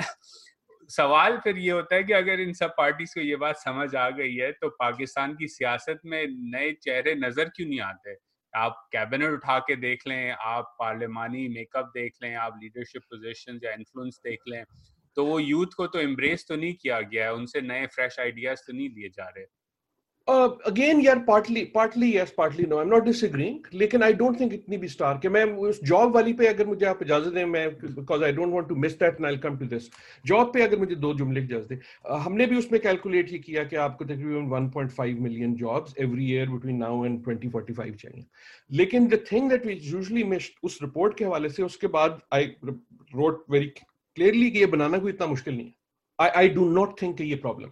[0.92, 4.08] सवाल फिर ये होता है कि अगर इन सब पार्टीज़ को ये बात समझ आ
[4.12, 8.16] गई है तो पाकिस्तान की सियासत में नए चेहरे नज़र क्यों नहीं आते
[8.52, 13.72] आप कैबिनेट उठा के देख लें, आप पार्लियामानी मेकअप देख लें, आप लीडरशिप पोजिशन या
[13.72, 14.64] इन्फ्लुएंस देख लें
[15.16, 18.60] तो वो यूथ को तो एम्ब्रेस तो नहीं किया गया है, उनसे नए फ्रेश आइडियाज़
[18.66, 19.44] तो नहीं दिए जा रहे।
[20.28, 24.52] अगेन यार partly partly yes partly no I am not disagreeing लेकिन आई डोंट थिंक
[24.54, 27.68] इतनी भी स्टार के मैं उस जॉब वाली पे अगर मुझे आप इजाज़त दें मैं
[27.84, 29.90] because I don't want to miss that and I come to this
[30.26, 33.64] job पे अगर मुझे दो जुमले इजाज़त दें uh, हमने भी उसमें कैलकुलेट ये किया
[33.64, 38.24] कि आपको तकरीबन 1.5 million jobs every year between now and 2045 चाहिए।
[38.70, 42.52] लेकिन the thing that we usually missed उस रिपोर्ट के हवाले से उसके बाद आई
[42.64, 45.74] रोट वेरी क्लियरली कि ये बनाना कोई इतना मुश्किल नहीं है।
[46.18, 47.68] I I do not think ये प्रॉब्लम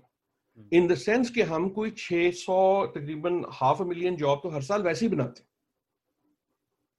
[0.73, 5.07] इन द सेंस कि हम कोई 600 तकरीबन हाफ़ मिलियन जॉब तो हर साल वैसे
[5.07, 5.49] ही बनाते हैं।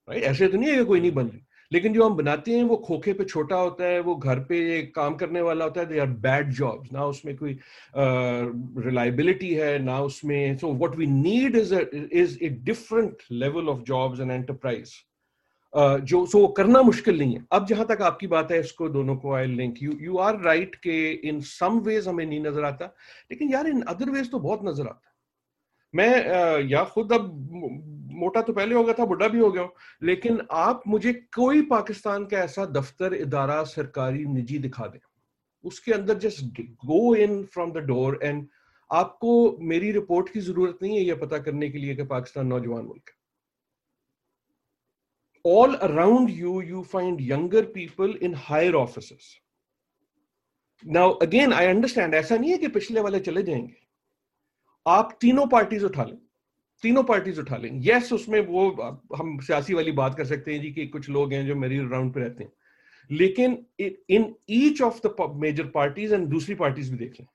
[0.09, 2.63] राइट ऐसे तो नहीं है कि कोई नहीं बन रही। लेकिन जो हम बनाते हैं
[2.63, 5.99] वो खोखे पे छोटा होता है वो घर पे काम करने वाला होता है दे
[5.99, 7.59] आर बैड जॉब्स ना उसमें कोई
[7.97, 13.81] रिलायबिलिटी uh, है ना उसमें। So what we need is is a different level of
[13.81, 14.93] jobs and enterprise
[15.73, 19.33] जो, सो करना मुश्किल नहीं है। अब जहाँ तक आपकी बात है, इसको दोनों को
[19.33, 22.85] I link you you are right के इन सम वेज हमें नहीं नज़र आता,
[23.31, 25.13] लेकिन यार इन अदर वेज तो बहुत नज़र आता।
[25.93, 27.31] मैं या खुद अब
[28.13, 29.71] मोटा तो पहले हो गया था, बुढ़ा भी हो गया हूँ,
[30.03, 34.99] लेकिन आप मुझे कोई पाकिस्तान का ऐसा दफ्तर, इदारा, सरकारी, निजी दिखा दें।
[35.63, 38.47] उसके अंदर just go in from the door and
[38.89, 42.83] आपको मेरी रिपोर्ट की ज़रूरत नहीं है यह पता करने के लिए कि पाकिस्तान नौजवान
[42.83, 43.15] मुल्क है।
[45.47, 49.29] All around you, you find younger people in higher offices.
[50.87, 53.75] Now, again, I understand, ऐसा नहीं है कि पिछले वाले चले जाएँगे।
[54.87, 56.17] आप तीनों पार्टीज़ उठा लें।
[56.81, 58.69] तीनों पार्टीज़ उठा लें। यस उसमें वो
[59.17, 62.13] हम सियासी वाली बात कर सकते हैं जी कि कुछ लोग हैं जो मेरी राउंड
[62.13, 62.51] पे रहते हैं।
[63.11, 63.65] लेकिन
[64.09, 67.27] in each of the major parties and दूसरी पार्टीज़ भी देख लें।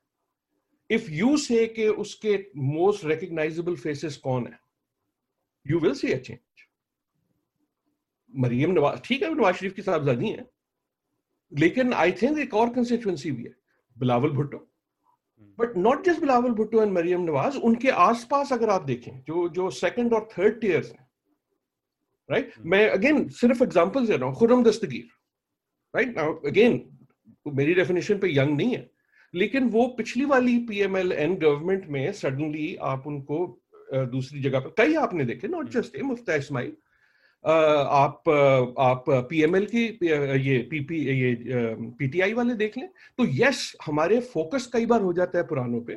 [0.91, 4.61] इफ़ यू से कि उसके मोस्ट रिकग्नाइजेबल फेसेस कौन है
[5.67, 6.39] you will see a change
[8.37, 10.49] Maryam Nawaz ठीक है नवाज़ शरीफ की साहबजादी है।
[11.53, 13.55] लेकिन आई थिंक एक और कंस्टिट्युएंसी भी है
[13.97, 14.59] Bilawal Bhutto.
[15.59, 19.71] But not just Bilawal Bhutto and Maryam Nawaz उनके आसपास अगर आप देखें जो जो
[19.71, 21.07] सेकंड और थर्ड टीयर्स हैं
[22.29, 22.67] राइट right?
[22.67, 25.09] मैं अगेन सिर्फ़ एग्जांपल दे रहा हूँ Khurram Dastgir
[25.95, 26.83] right now again
[27.47, 28.91] मेरी डेफिनेशन पे यंग नहीं है
[29.35, 33.39] लेकिन वो पिछली वाली पीएमएल एन गवर्नमेंट में सडनली आप उनको
[34.13, 36.77] दूसरी जगह पर कई आपने देखे not just a Miftah Ismail
[37.47, 38.29] आप
[38.79, 39.85] आप पीएमएल की
[40.49, 41.35] ये पीपी ये
[41.99, 45.93] पीटीआई वाले देख लें तो यस हमारे फोकस कई बार हो जाता है पुरानों पे।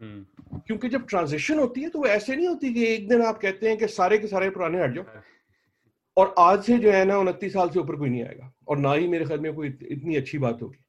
[0.00, 3.38] हम्म। क्योंकि जब ट्रांजिशन होती है तो वो ऐसे नहीं होती कि एक दिन आप
[3.40, 5.22] कहते हैं कि सारे के सारे पुराने हट जाओ। हाँ।
[6.16, 8.92] और आज से जो है ना उनतीस साल से ऊपर कोई नहीं आएगा। और ना
[8.92, 10.84] ही मेरे ख्याल में कोई इतनी अच्छी बात होगी।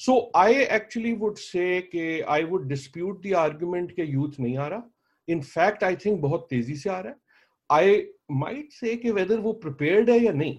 [0.00, 4.66] सो आई एक्चुअली वुड से कि I would dispute the argument के यूथ नहीं आ
[4.66, 4.90] रहा।
[5.28, 7.16] इनफैक्ट आई थिंक बहुत तेज़ी से आ रहा है।
[7.70, 10.58] आई माइट से कि वेदर वो प्रिपेयर्ड है या नहीं।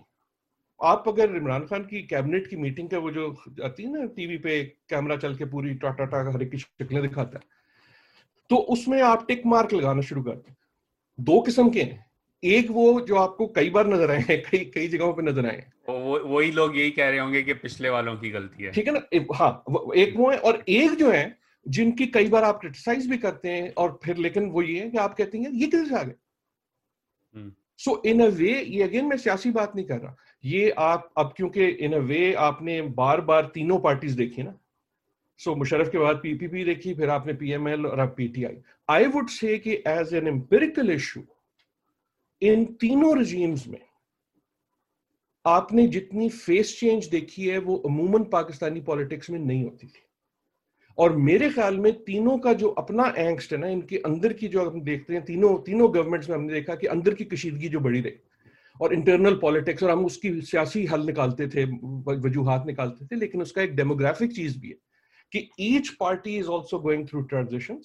[0.80, 3.30] आप अगर इमरान खान की कैबिनेट की मीटिंग का वो जो
[3.66, 7.02] आती है ना टीवी पे कैमरा चल के पूरी टाटा टाटा हर एक की शक्लें
[7.02, 7.54] दिखाता है
[8.50, 10.58] तो उसमें आप टिक मार्क लगाना शुरू करते हैं
[11.20, 12.04] दो किस्म के हैं।
[12.44, 15.64] एक वो जो आपको कई बार नज़र आए हैं कई कई जगहों पे नज़र आए
[15.90, 18.94] वो वही लोग यही कह रहे होंगे कि पिछले वालों की गलती है। ठीक है
[18.94, 19.02] ना?
[19.36, 19.64] हाँ
[19.96, 23.74] एक वो है और एक जो है जिनकी कई बार आप क्रिटिसाइज भी करते हैं
[23.74, 26.14] और फिर लेकिन वो ये है कि आप कहते हैं ये किधर से आ गए?
[27.80, 31.34] सो इन अ वे ये अगेन मैं सियासी बात नहीं कर रहा। ये आप अब
[31.38, 34.58] क्योंकि इन अ वे आपने बार बार तीनों पार्टीज़ देखी ना
[35.40, 38.58] सो so, मुशरफ के बाद पीपीपी देखी फिर आपने पीएमएल और अब पीटीआई
[38.90, 41.24] आई वुड से कि as an empirical issue
[42.42, 43.82] in तीनों रजीम्स में
[45.46, 50.05] आपने जितनी फेस चेंज देखी है वो अमूमन पाकिस्तानी पॉलिटिक्स में नहीं होती थी।
[50.98, 54.70] और मेरे ख्याल में तीनों का जो अपना एंगस्ट है ना इनके अंदर की जो
[54.70, 58.02] हम देखते हैं तीनों तीनों गवर्नमेंट्स में हमने देखा कि अंदर की कशीदगी जो बड़ी
[58.02, 58.14] रही।
[58.82, 61.66] और इंटरनल पॉलिटिक्स और हम उसकी सियासी हल निकालते थे
[62.22, 64.78] वजूहत निकालते थे लेकिन उसका एक डेमोग्राफिक चीज़ भी है
[65.32, 67.82] कि each party is also going through transition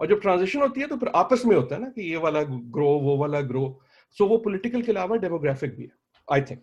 [0.00, 2.42] और जब ट्रांजिशन होती है तो फिर आपस में होता है ना कि ये वाला
[2.42, 3.80] ग्रो वो वाला ग्रो
[4.10, 5.90] सो so, वो पॉलिटिकल के अलावा डेमोग्राफिक भी है
[6.32, 6.62] आई थिंक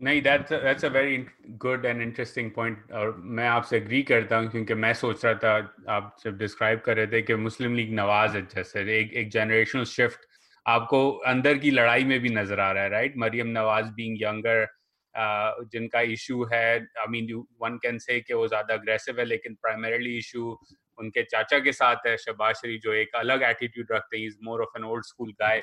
[0.00, 1.16] नहीं that's that's a very
[1.62, 5.56] good and interesting point और मैं आपसे एग्री करता हूँ, क्योंकि मैं सोच रहा था,
[5.88, 9.84] आप जब डिस्क्राइब कर रहे थे कि मुस्लिम लीग नवाज़ है, जैसे एक एक जनरेशनल
[9.84, 10.26] शिफ्ट
[10.66, 14.66] आपको अंदर की लड़ाई में भी नज़र आ रहा है right Maryam Nawaz being younger
[15.72, 17.32] जिनका इशू है I mean
[17.62, 20.58] one can say वो ज़्यादा अग्रेसिव है, लेकिन प्राइमरीली इशू
[21.00, 24.62] उनके चाचा के साथ है शबाज शरीफ जो एक अलग एटीट्यूड रखते हैं। Is more
[24.62, 25.62] of an old school guy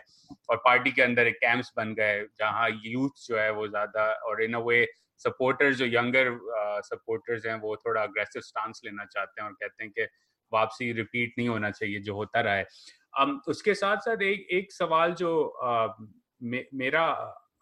[0.50, 4.43] और पार्टी के अंदर एक कैंप्स बन गए जहाँ यूथ जो है वो ज़्यादा और
[4.43, 4.86] इन अ वे
[5.21, 6.38] सपोर्टर्स जो यंगर
[6.86, 10.08] सपोर्टर्स हैं वो थोड़ा अग्रेसिव स्टांस लेना चाहते हैं और कहते हैं कि
[10.52, 12.67] वापसी रिपीट नहीं होना चाहिए जो होता रहा है।
[13.21, 15.32] um, उसके साथ साथ एक एक सवाल जो
[15.65, 16.08] uh,
[16.43, 17.04] मे, मेरा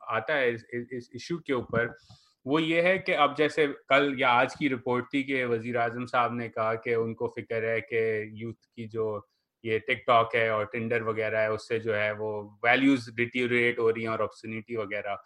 [0.09, 1.87] आता है इस इशू के ऊपर
[2.45, 6.05] वो ये है कि अब जैसे कल या आज की रिपोर्ट थी कि वज़ीर आज़म
[6.05, 8.01] साहब ने कहा कि उनको फ़िक्र है कि
[8.43, 9.05] यूथ की जो
[9.63, 12.31] ये टिकटॉक है और टिंडर वगैरह है उससे जो है वो
[12.65, 15.17] वैल्यूज़ डिटीरिएट हो रही हैं और ऑप्शनिटी वगैरह।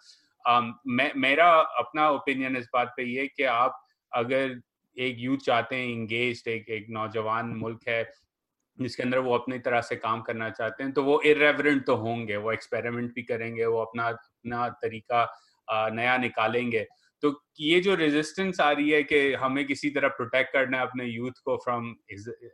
[0.44, 0.72] um,
[1.16, 3.80] मेरा अपना ओपिनियन इस बात पे ये कि आप
[4.12, 4.60] अगर
[4.96, 8.02] एक यूथ चाहते हैं इंगेज एक एक नौजवान मुल्क है
[8.78, 12.36] जिसके अंदर वो अपनी तरह से काम करना चाहते हैं तो वो इरेवरेंट तो होंगे
[12.38, 15.24] वो एक्सपेरिमेंट भी करेंगे वो अपना अपना तरीका
[15.92, 16.86] नया निकालेंगे।
[17.22, 21.04] तो ये जो रेजिस्टेंस आ रही है कि हमें किसी तरह प्रोटेक्ट करना है अपने
[21.04, 21.94] यूथ को from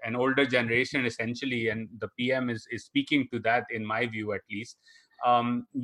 [0.05, 4.35] an older generation essentially and the PM is is speaking to that in my view
[4.35, 4.79] at least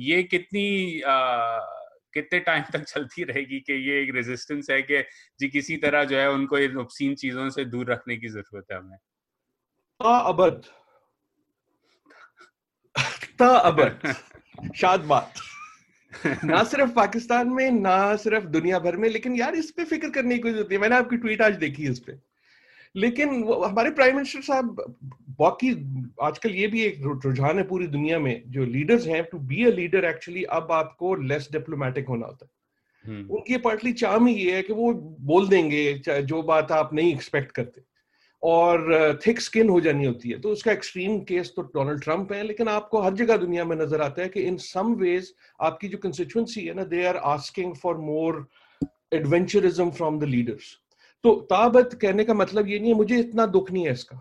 [0.01, 5.01] ये कितनी uh, कितने टाइम तक चलती रहेगी कि ये एक रेजिस्टेंस है कि
[5.39, 8.77] जी किसी तरह जो है उनको इन ऑब्सीन चीज़ों से दूर रखने की ज़रूरत है
[8.77, 8.97] हमें?
[9.99, 10.61] अबद
[13.41, 14.13] अबद
[14.75, 15.33] शाद बात
[16.45, 20.35] ना सिर्फ़ पाकिस्तान में ना सिर्फ़ दुनिया भर में लेकिन यार इस पे फ़िक्र करने
[20.35, 22.13] की कोई ज़रूरत नहीं। मैंने आपकी ट्वीट आज देखी इस पे।
[22.95, 23.29] लेकिन
[23.65, 24.95] हमारे प्राइम मिनिस्टर साहब
[25.39, 25.69] बाकी
[26.21, 29.69] आजकल ये भी एक रुझान है पूरी दुनिया में जो लीडर्स हैं to be a
[29.69, 32.51] leader actually अब आपको लेस डिप्लोमेटिक होना होता है।
[33.05, 37.13] हम्म। उनकी पार्टली चाम ही ये है कि वो बोल देंगे जो बात आप नहीं
[37.13, 37.81] एक्सपेक्ट करते।
[38.43, 42.43] और थिक स्किन हो जानी होती है। तो उसका एक्सट्रीम केस तो डोनाल्ड ट्रंप है,
[42.43, 45.97] लेकिन आपको हर जगह दुनिया में नज़र आता है कि इन सम वेज आपकी जो
[45.99, 48.45] कंस्टिट्यूंसी है ना they are asking for more
[49.13, 50.77] adventurism from the leaders
[51.23, 54.15] तो ताबत कहने का मतलब ये नहीं है, मुझे इतना दुख नहीं है इसका।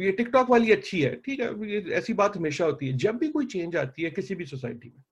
[0.00, 3.28] ये टिकटॉक वाली अच्छी है, ठीक है, ये ऐसी बात हमेशा होती है। जब भी
[3.28, 5.02] कोई चेंज आती है किसी भी सोसाइटी में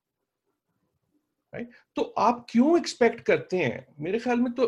[1.53, 3.87] राइट तो आप क्यों एक्सपेक्ट करते हैं?
[4.01, 4.67] मेरे ख्याल में तो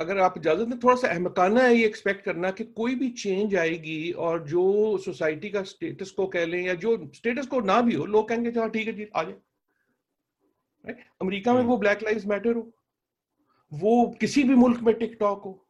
[0.00, 3.56] अगर आप इजाज़त दें थोड़ा सा अहमकाना है ये एक्सपेक्ट करना कि कोई भी चेंज
[3.56, 7.94] आएगी और जो सोसाइटी का स्टेटस को कह लें या जो स्टेटस को ना भी
[7.94, 12.22] हो लोग कहेंगे हाँ ठीक है जी आ जाए। अमेरिका में हम्म। वो ब्लैक लाइव
[12.26, 12.70] मैटर हो।
[13.72, 15.66] वो किसी भी मुल्क में टिकटॉक हो।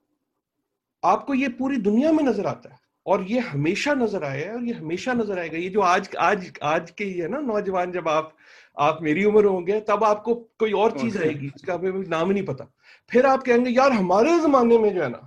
[1.05, 4.65] आपको ये पूरी दुनिया में नज़र आता है। और ये हमेशा नज़र आया है और
[4.65, 8.09] ये हमेशा नज़र आएगा। ये जो आज आज आज के ही है ना नौजवान जब
[8.09, 8.37] आप
[8.77, 12.65] आप मेरी उम्र होंगे तब आपको कोई और चीज़ आएगी हमें नाम ही नहीं पता।
[13.11, 15.27] फिर आप कहेंगे यार हमारे जमाने में जो है ना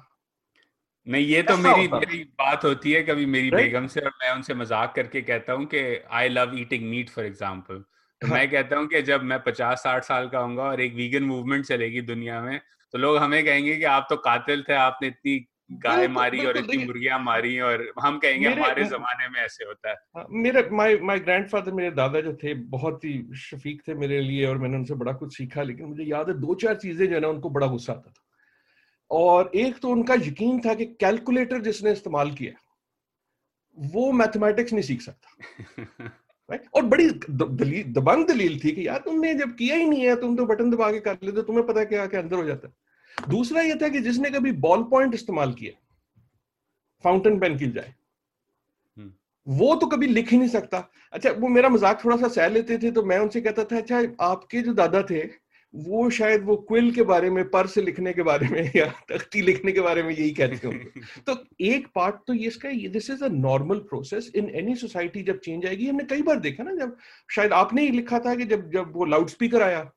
[1.08, 4.54] नहीं ये तो मेरी मेरी बात होती है कभी मेरी बेगम से और मैं उनसे
[4.56, 5.82] मज़ाक करके कहता हूँ कि
[6.12, 7.84] I love eating meat for example.
[8.22, 11.66] मैं कहता हूँ कि जब मैं पचास साठ साल का हूँ और एक वीगन मूवमेंट
[11.66, 12.60] चलेगी दुनिया में
[12.94, 15.38] तो लोग हमें कहेंगे कि आप तो कातिल थे आपने इतनी
[15.80, 19.96] गाय मारी और इतनी मुर्गियाँ मारी और हम कहेंगे हमारे जमाने में ऐसे होता है।
[20.16, 24.46] हाँ, मेरे माय माय ग्रैंडफादर मेरे दादा जो थे बहुत ही शफीक थे मेरे लिए
[24.46, 27.22] और मैंने उनसे बड़ा कुछ सीखा लेकिन मुझे याद है दो चार चीज़ें जो है
[27.22, 28.24] ना उनको बड़ा गुस्सा आता था।
[29.12, 32.54] और एक तो उनका यकीन था कि कैलकुलेटर जिसने इस्तेमाल किया
[33.80, 36.10] वो मैथमेटिक्स नहीं सीख सकता।
[36.76, 40.38] और बड़ी दलील दबंग दलील थी कि यार तुमने जब किया ही नहीं है तुम
[40.38, 42.74] तो बटन दबा के कर लेते तुम्हें पता क्या क्या अंदर हो जाता है।
[43.30, 45.80] दूसरा यह था कि जिसने कभी बॉल पॉइंट इस्तेमाल किया
[47.04, 47.94] फाउंटेन पेन की जाए
[48.98, 49.12] हम्म।
[49.48, 52.78] वो तो कभी लिख ही नहीं सकता अच्छा वो मेरा मज़ाक थोड़ा सा सह लेते
[52.78, 55.24] थे तो मैं उनसे कहता था अच्छा आपके जो दादा थे
[55.74, 59.42] वो शायद वो क्विल के बारे में पर से लिखने के बारे में या तख्ती
[59.42, 63.24] लिखने के बारे में यही कहते होंगे तो एक पार्ट तो ये इसका this is
[63.24, 66.96] a normal process in any society जब चेंज आएगी हमने कई बार देखा ना जब
[67.30, 69.90] शायद आपने ही लिखा था कि जब जब वो लाउड स्पीकर आया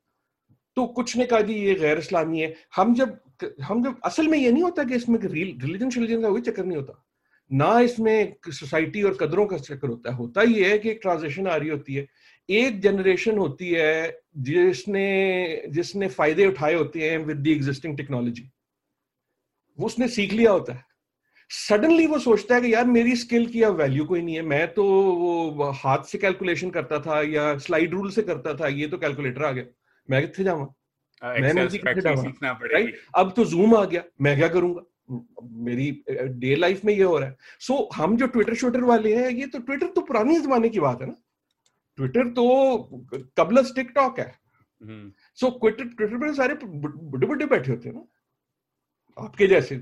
[0.76, 3.18] तो कुछ ने कहा जी ये गैर इस्लामी है। हम जब
[3.62, 6.76] हम जब, असल में ये नहीं होता कि इसमें रिलीजन शिलीजन का कोई चक्कर नहीं
[6.76, 7.02] होता।
[7.50, 11.46] ना इसमें सोसाइटी और कदरों का चक्कर होता है। होता ही है कि एक ट्रांजेक्शन
[11.46, 12.06] आ रही होती है।
[12.48, 18.48] एक जनरेशन होती है जिसने जिसने फ़ायदे उठाए होते हैं विद द एग्जिस्टिंग टेक्नोलॉजी
[19.78, 20.84] वो उसने सीख लिया होता है।
[21.50, 24.66] सडनली वो सोचता है कि यार मेरी स्किल की अब वैल्यू कोई नहीं है। मैं
[24.74, 28.98] तो वो हाथ से कैलकुलेशन करता था या स्लाइड रूल से करता था, ये तो
[28.98, 29.64] कैलकुलेटर आ गया।
[30.10, 30.74] मैं कितने जाऊँगा।
[31.32, 31.52] मैं
[32.72, 34.82] राइट अब तो जूम आ गया मैं क्या करूँगा?
[35.66, 35.90] मेरी
[36.40, 39.30] डे लाइफ में ये हो रहा है। सो so, हम जो ट्विटर शूटर वाले हैं
[39.30, 41.14] ये तो ट्विटर तो पुराने जमाने की बात है ना।
[41.98, 42.44] ट्विटर तो
[43.38, 44.32] कबलस टिकटॉक है।
[45.34, 48.04] सो ट्विटर ट्विटर पर सारे बुढ़े बुढ़े बैठे होते हैं ना।
[49.16, 49.78] आपके जैसे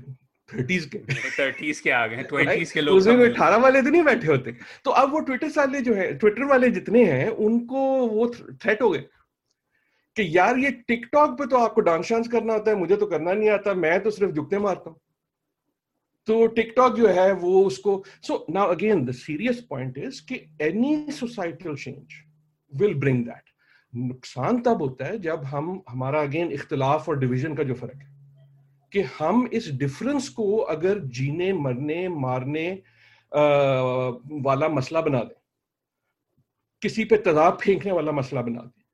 [0.49, 0.99] थर्टीज के।
[1.39, 4.91] थर्टीज के आ गए ट्वेंटीज के लोग उसमें अठारह वाले तो नहीं बैठे होते। तो
[4.91, 9.03] अब वो ट्विटर वाले जो है ट्विटर वाले जितने हैं उनको वो थ्रेट हो गए।
[10.17, 13.33] कि यार ये टिकटॉक पे तो आपको डांस शांस करना होता है मुझे तो करना
[13.33, 14.99] नहीं आता मैं तो सिर्फ़ जुकते मारता हूँ
[16.27, 21.11] तो टिकटॉक जो है वो उसको so now again the serious point is कि any
[21.11, 22.13] societal change
[22.73, 23.43] will bring that
[23.95, 28.13] नुकसान तब होता है जब हम हमारा अगेन इख्तलाफ और डिवीज़न का जो फ़र्क है
[28.91, 32.69] कि हम इस डिफरेंस को अगर जीने मरने मारने
[33.31, 33.41] आ,
[34.41, 35.35] वाला मसला बना दें
[36.81, 38.84] किसी पे तदाब फेंकने वाला मसला बना दें।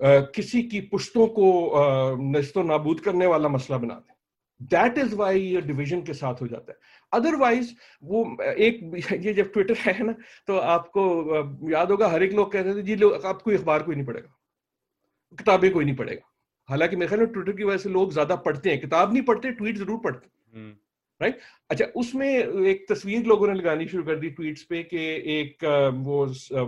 [0.00, 1.46] किसी की पुश्तों को
[2.32, 4.14] नस्तो नाबूद करने वाला मसला बना दें।
[4.70, 6.78] दैट इज़ वाई ये डिवीज़न के साथ हो जाता है।
[7.12, 8.80] अदरवाइज़ वो, एक,
[9.20, 10.14] ये जब ट्विटर है ना
[10.48, 14.06] तो आपको याद होगा, हर एक लोग कहते थे, जी लोग आपको अखबार कोई नहीं
[14.06, 14.34] पढ़ेगा।
[15.38, 16.32] किताबें कोई नहीं पढ़ेगा।
[16.68, 19.50] हालाँकि मेरे ख्याल में ट्विटर की वजह से लोग ज़्यादा पढ़ते हैं। किताब नहीं पढ़ते
[19.52, 20.64] ट्वीट ज़रूर पढ़ते हैं।
[21.20, 21.38] राइट।
[21.70, 24.98] अच्छा उसमें एक तस्वीर लोगों ने लगानी शुरू कर दी ट्वीट्स पे कि
[25.38, 25.64] एक
[26.04, 26.24] वो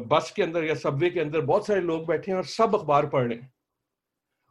[0.07, 3.07] बस के अंदर या सबवे के अंदर बहुत सारे लोग बैठे हैं और सब अखबार
[3.07, 3.51] पढ़ रहे हैं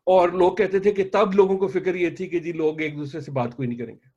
[0.08, 2.96] और लोग कहते थे कि तब लोगों को फ़िक्र ये थी कि जी लोग एक
[2.98, 4.10] दूसरे से बात कोई नहीं करेंगे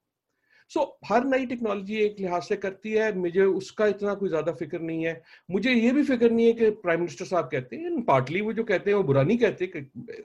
[0.70, 4.52] सो so, हर नई टेक्नोलॉजी एक लिहाज से करती है मुझे उसका इतना कोई ज़्यादा
[4.52, 8.02] फ़िक्र नहीं है मुझे ये भी फ़िक्र नहीं है कि प्राइम मिनिस्टर साहब कहते हैं
[8.04, 9.80] पार्टली वो जो कहते हैं वो बुरा नहीं कहते कि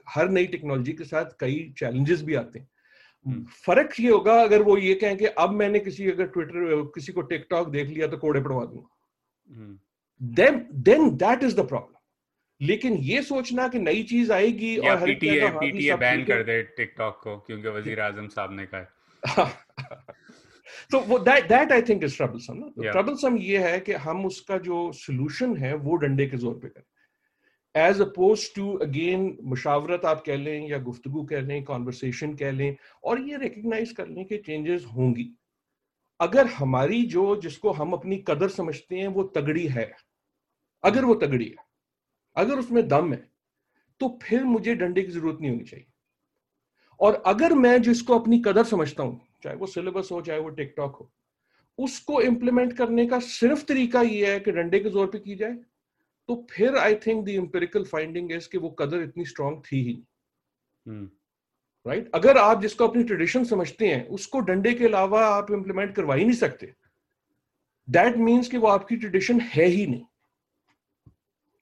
[0.08, 2.68] हर नई टेक्नोलॉजी के साथ कई चैलेंजेस भी आते हैं।
[3.64, 7.22] फ़र्क ये होगा अगर वो ये कहें कि अब मैंने किसी अगर ट्विटर किसी को
[7.22, 8.88] टिकटॉक देख लिया तो कोड़े पड़वा दूँगा।
[10.20, 11.94] Then then that is the problem
[12.60, 17.36] लेकिन ये सोचना कि नई चीज़ आएगी और पीटीए पीटीए बैन कर दे टिकटॉक को
[17.38, 19.44] क्योंकि वज़ीर आज़म साहब ने कहा
[20.90, 24.58] तो वो that that I think is troublesome ना। ट्रबलसम ये है कि हम उसका
[24.58, 26.84] जो सोल्यूशन है वो डंडे के ज़ोर पे करें।
[27.76, 32.76] एज अपोज टू अगेन मुशावरत आप कह लें या गुफ्तगु कह लें कॉन्वर्सेशन कह लें,
[33.04, 35.28] और ये रिकग्नाइज कर लें कि चेंजेस होंगी।
[36.20, 39.90] अगर हमारी जो, जिसको हम अपनी कदर समझते हैं, वो तगड़ी है,
[40.84, 41.64] अगर वो तगड़ी है,
[42.36, 43.24] अगर उसमें दम है
[44.00, 45.86] तो फिर मुझे डंडे की ज़रूरत नहीं होनी चाहिए।
[47.00, 50.96] और अगर मैं जिसको अपनी कदर समझता हूँ, चाहे वो सिलेबस हो, चाहे वो टिकटॉक
[50.96, 51.10] हो,
[51.78, 55.56] उसको इम्प्लीमेंट करने का सिर्फ़ तरीका ये है कि डंडे के ज़ोर पे की जाए
[56.28, 59.92] तो फिर I think the empirical finding is कि वो कदर इतनी स्ट्रांग थी ही
[60.86, 61.92] राइट hmm.
[61.92, 62.14] right?
[62.14, 66.24] अगर आप जिसको अपनी ट्रेडिशन समझते हैं उसको डंडे के अलावा आप इम्प्लीमेंट करवा ही
[66.24, 66.72] नहीं सकते
[67.88, 70.04] दैट मीन्स कि वो आपकी ट्रेडिशन है ही नहीं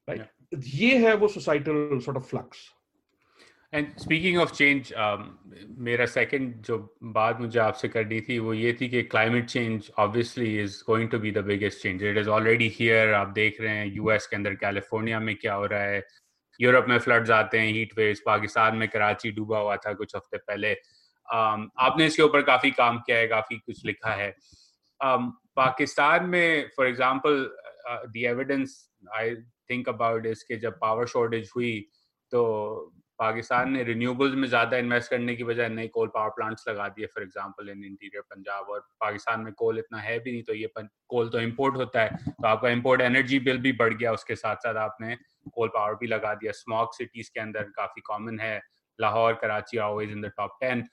[0.08, 0.64] राइट right?
[0.74, 2.70] ये है वो societal sort of flux
[3.74, 4.92] and speaking of change
[5.86, 6.76] मेरा सेकंड जो
[7.14, 11.18] बात मुझे आपसे करनी थी वो ये थी कि climate change obviously is going to
[11.18, 14.54] be the biggest change it is already here आप देख रहे हैं यूएस के अंदर
[14.54, 16.02] कैलिफ़ोर्निया में क्या हो रहा है.
[16.60, 20.36] यूरोप में फ्लड्स आते हैं हीट वेव्स पाकिस्तान में कराची डूबा हुआ था कुछ हफ़्ते
[20.38, 20.74] पहले.
[21.28, 24.34] Um, आपने इसके ऊपर काफ़ी काम किया है काफ़ी कुछ लिखा है.
[25.00, 27.44] Um, पाकिस्तान में for example
[28.06, 28.82] the evidence
[29.16, 29.34] I
[29.70, 31.78] think about इसके जब पावर शॉर्टेज हुई
[32.32, 32.42] तो
[33.18, 37.06] पाकिस्तान ने रिन्यूएबल्स में ज़्यादा इन्वेस्ट करने की बजाय नए कोल पावर प्लांट्स लगा दिए
[37.06, 40.70] for example in interior Punjab और पाकिस्तान में कोल इतना है भी नहीं तो ये
[41.08, 44.56] कोल तो इंपोर्ट होता है तो आपका इंपोर्ट एनर्जी बिल भी बढ़ गया, उसके साथ
[44.58, 45.16] साथ आपने
[45.52, 48.60] कोल पावर भी लगा दिया। स्मॉक सिटीज़ के अंदर काफ़ी कॉमन है,
[48.98, 50.84] Lahore, Karachi always in the top ten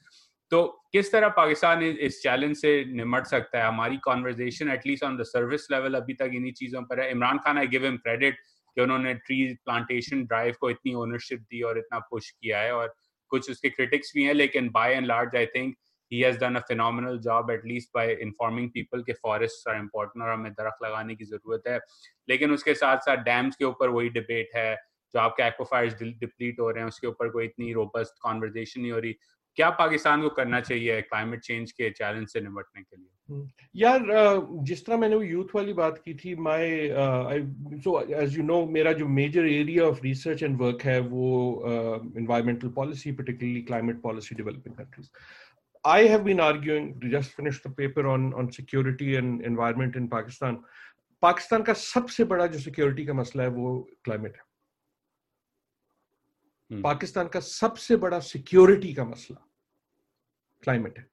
[0.51, 3.67] तो किस तरह पाकिस्तान इस चैलेंज से निमट सकता है?
[3.67, 7.57] हमारी conversation at least on the service level अभी तक इन्हीं चीज़ों पर है। Imran Khan
[7.57, 8.39] I give him credit
[8.77, 12.93] कि उन्होंने ट्री प्लांटेशन ड्राइव को इतनी ओनरशिप दी और इतना पुश किया है और
[13.31, 15.75] कुछ उसके क्रिटिक्स भी हैं, लेकिन by and large I think
[16.11, 20.31] he has done a phenomenal job at least by informing people के फॉरेस्ट आर इम्पोर्टेंट और
[20.31, 21.79] हमें दरख्त लगाने की ज़रूरत है।
[22.29, 24.75] लेकिन उसके साथ साथ डैम्स के ऊपर वही डिबेट है,
[25.13, 28.99] जो आपके एक्वाफायर्स डिप्लीट हो रहे हैं, उसके ऊपर कोई इतनी रोबस्ट कॉन्वर्जेशन नहीं हो
[28.99, 29.15] रही।
[29.57, 34.05] क्या पाकिस्तान को करना चाहिए क्लाइमेट चेंज के चैलेंज से निपटने के लिए हम्म। यार
[34.65, 36.89] जिस तरह मैंने वो यूथ वाली बात की थी my
[37.83, 41.29] so as you know मेरा जो major area of research and work है वो
[42.17, 45.09] environmental policy particularly climate policy developing countries
[45.85, 50.57] I have been arguing, just finished the paper on on security and environment in Pakistan.
[51.23, 53.71] Pakistan का सबसे बड़ा जो security का मसला है वो
[54.03, 54.41] क्लाइमेट है.
[56.71, 59.47] पाकिस्तान का सबसे बड़ा सिक्योरिटी का मसला
[60.63, 61.07] क्लाइमेट है।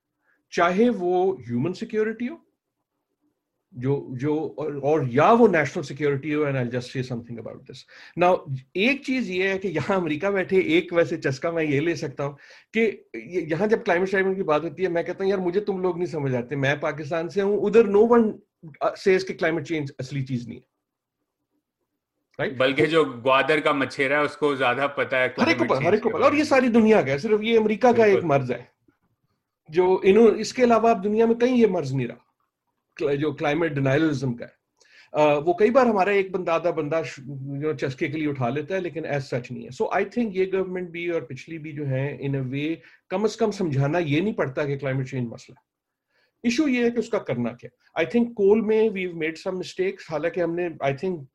[0.52, 2.44] चाहे वो ह्यूमन सिक्योरिटी हो
[3.72, 7.62] जो जो और, और या वो नेशनल सिक्योरिटी हो and I just say something about
[7.62, 7.84] this
[8.18, 8.36] now
[8.76, 12.24] एक चीज़ ये है कि यहाँ अमेरिका बैठे एक वैसे चस्का मैं ये ले सकता
[12.24, 12.36] हूँ
[12.76, 15.80] कि यहाँ जब क्लाइमेट चेंज की बात होती है मैं कहता हूँ यार मुझे तुम
[15.82, 18.30] लोग नहीं समझ आते मैं पाकिस्तान से हूँ उधर नो वन
[18.64, 20.64] कि क्लाइमेट चेंज असली चीज़ नहीं है।
[22.38, 22.60] Right right?
[22.60, 26.34] बल्कि जो ग्वादर का मछेरा है उसको ज़्यादा पता है हर एक हर एक और
[26.34, 28.66] ये सारी दुनिया का है सिर्फ़ ये अमेरिका का एक मर्ज है।
[29.68, 34.32] जो इन्हों इसके अलावा आप दुनिया में कहीं ये मर्ज नहीं रहा। जो क्लाइमेट डिनाइलिज्म
[34.32, 34.56] का है।
[35.12, 38.74] Uh, वो कई बार हमारा एक बंदा आधा बंदा जो चस्के के लिए उठा लेता
[38.74, 41.72] है लेकिन एज सच नहीं है। सो आई थिंक ये गवर्नमेंट भी और पिछली भी
[41.72, 45.28] जो है इन अ वे कम से कम समझाना ये नहीं पड़ता कि क्लाइमेट चेंज
[45.28, 45.56] मसला
[46.44, 50.10] इशू ये है कि उसका करना क्या आई थिंक कोल में वी मेड सम मिस्टेक्स
[50.10, 51.26] हालाँकि हमने I think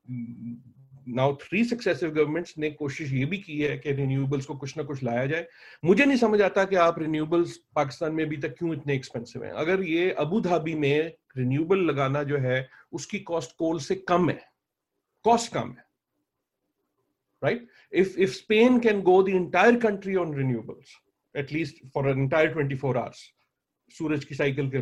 [1.07, 4.83] now three successive governments ने कोशिश ये भी की है कि रिन्यूएबल्स को कुछ ना
[4.83, 5.47] कुछ लाया जाए।
[5.85, 9.51] मुझे नहीं समझ आता कि आप रिन्यूएबल्स पाकिस्तान में अभी तक क्यों इतने एक्सपेंसिव हैं।
[9.51, 14.41] अगर ये अबू धाबी में रिन्यूएबल लगाना जो है, उसकी कॉस्ट कोल से कम है।
[15.23, 15.85] कॉस्ट कम है।
[17.43, 20.97] Right if if Spain can go the entire country on renewables
[21.37, 23.33] at least for an entire 24 hours
[23.97, 24.77] सूरज की साइकिल के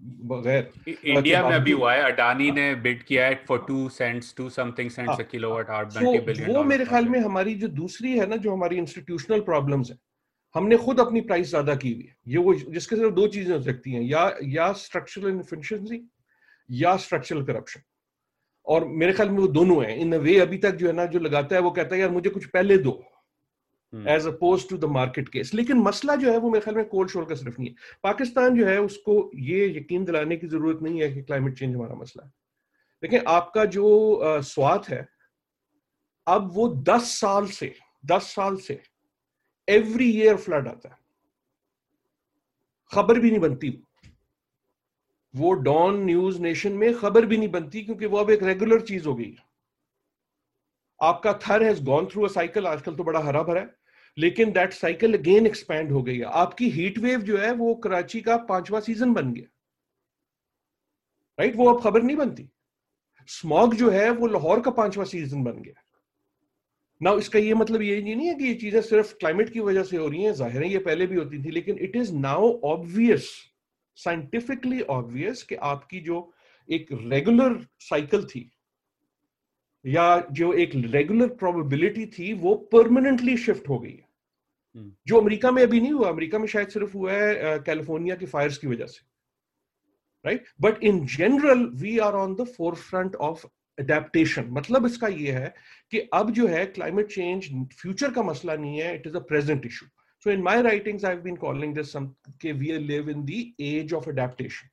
[0.00, 4.48] बगैर इंडिया में अभी हुआ है अडानी ने बिड किया है for two cents two
[4.50, 5.84] something cents a kilowatt hour
[6.20, 9.96] billion वो मेरे ख्याल में हमारी जो दूसरी है ना जो हमारी इंस्टीट्यूशनल प्रॉब्लम्स है
[10.54, 13.60] हमने खुद अपनी प्राइस ज़्यादा की हुई है। ये वो जिसके सिर्फ़ दो चीज़ें हो
[13.62, 16.00] सकती हैं या या स्ट्रक्चरल इनफिशिएंसी
[16.70, 17.80] या स्ट्रक्चरल करप्शन
[18.66, 21.18] और मेरे ख्याल में वो दोनों हैं। इन वे अभी तक जो है ना जो
[21.18, 23.00] लगाता है वो कहता है यार मुझे कुछ पहले दो।
[23.92, 27.10] As opposed to the market case लेकिन मसला जो है वो मेरे ख्याल में कोल्ड
[27.10, 31.00] शोर का सिर्फ़ नहीं है। पाकिस्तान जो है उसको ये यकीन दिलाने की ज़रूरत नहीं
[31.00, 32.32] है कि क्लाइमेट चेंज हमारा मसला है।
[33.02, 35.08] देखिए आपका जो स्वाद है,
[36.26, 37.74] अब वो दस साल से,
[38.06, 38.80] दस साल से
[39.68, 40.98] एवरी ईयर फ्लड आता है।
[42.92, 43.70] खबर भी नहीं बनती।
[45.34, 49.06] वो डॉन न्यूज़ नेशन में खबर भी नहीं बनती क्योंकि वो अब एक रेगुलर चीज़
[49.08, 49.34] हो गई
[51.00, 53.74] आपका Thar has gone through a cycle आजकल तो बड़ा हरा भरा है।
[54.16, 58.20] लेकिन दैट साइकिल अगेन एक्सपैंड हो गई है। आपकी हीट वेव जो है, वो कराची
[58.20, 59.48] का पांचवा सीज़न बन गया।
[61.38, 62.48] राइट वो अब खबर नहीं बनती।
[63.28, 65.82] स्मॉग जो है, वो लाहौर का पांचवा सीज़न बन गया।
[67.00, 69.96] ना इसका ये मतलब ये नहीं है कि ये चीज़ें सिर्फ़ क्लाइमेट की वजह से
[69.96, 73.30] हो रही हैं, ज़ाहिर है ये पहले भी होती थी, लेकिन it is now obvious
[73.98, 76.32] scientifically obvious कि आपकी जो
[76.68, 78.50] एक रेगुलर साइकिल थी
[79.84, 84.08] या जो एक रेगुलर प्रोबेबिलिटी थी वो परमानेंटली शिफ्ट हो गई है।
[84.76, 88.26] हम्म। जो अमेरिका में अभी नहीं हुआ अमेरिका में शायद सिर्फ़ हुआ है कैलिफ़ोर्निया की
[88.26, 89.00] फायर्स की वजह से।
[90.24, 93.46] Right but in general we are on the forefront of
[93.78, 95.54] adaptation मतलब इसका ये है
[95.92, 99.66] कि अब जो है क्लाइमेट चेंज फ्यूचर का मसला नहीं है it is a present
[99.66, 99.86] issue
[100.26, 101.92] so in my writings I been calling this
[102.42, 104.69] के we live in the age of adaptation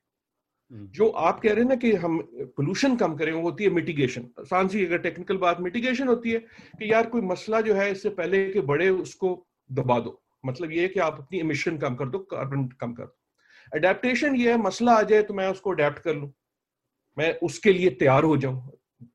[0.72, 2.20] जो आप कह रहे हैं ना कि हम
[2.56, 6.40] पोल्यूशन कम करें, वो होती है मिटिगेशन आसान सी अगर टेक्निकल बात मिटिगेशन होती है
[6.80, 9.32] कि यार कोई मसला जो है इससे पहले के बड़े उसको
[9.70, 13.04] दबा दो। मतलब ये है कि आप अपनी इमिशन कम कर दो कार्बन कम कर
[13.04, 13.18] दो।
[13.72, 16.32] अडेप्टेशन ये है, मसला आ जाए तो मैं उसको अडेप्ट कर लू।
[17.18, 18.72] मैं उसके लिए तैयार हो जाऊँ।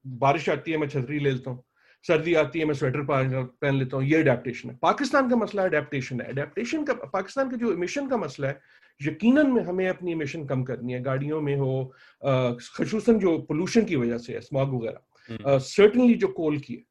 [0.07, 1.65] बारिश आती है, मैं छतरी ले लेता हूँ।
[2.05, 6.21] सर्दी आती है, मैं स्वेटर पहन लेता हूँ ये अडेप्टेशन है। पाकिस्तान का मसला अडेप्टेशन
[6.21, 8.61] है। अडेप्टेशन का, पाकिस्तान का जो इमिशन का मसला है
[9.01, 11.85] यकीनन में हमें अपनी इमिशन कम करनी है गाड़ियों में हो
[12.23, 16.85] खसूसन जो पोल्यूशन की वजह से है स्मॉग वगैरह सर्टनली हम्म। जो कोल की है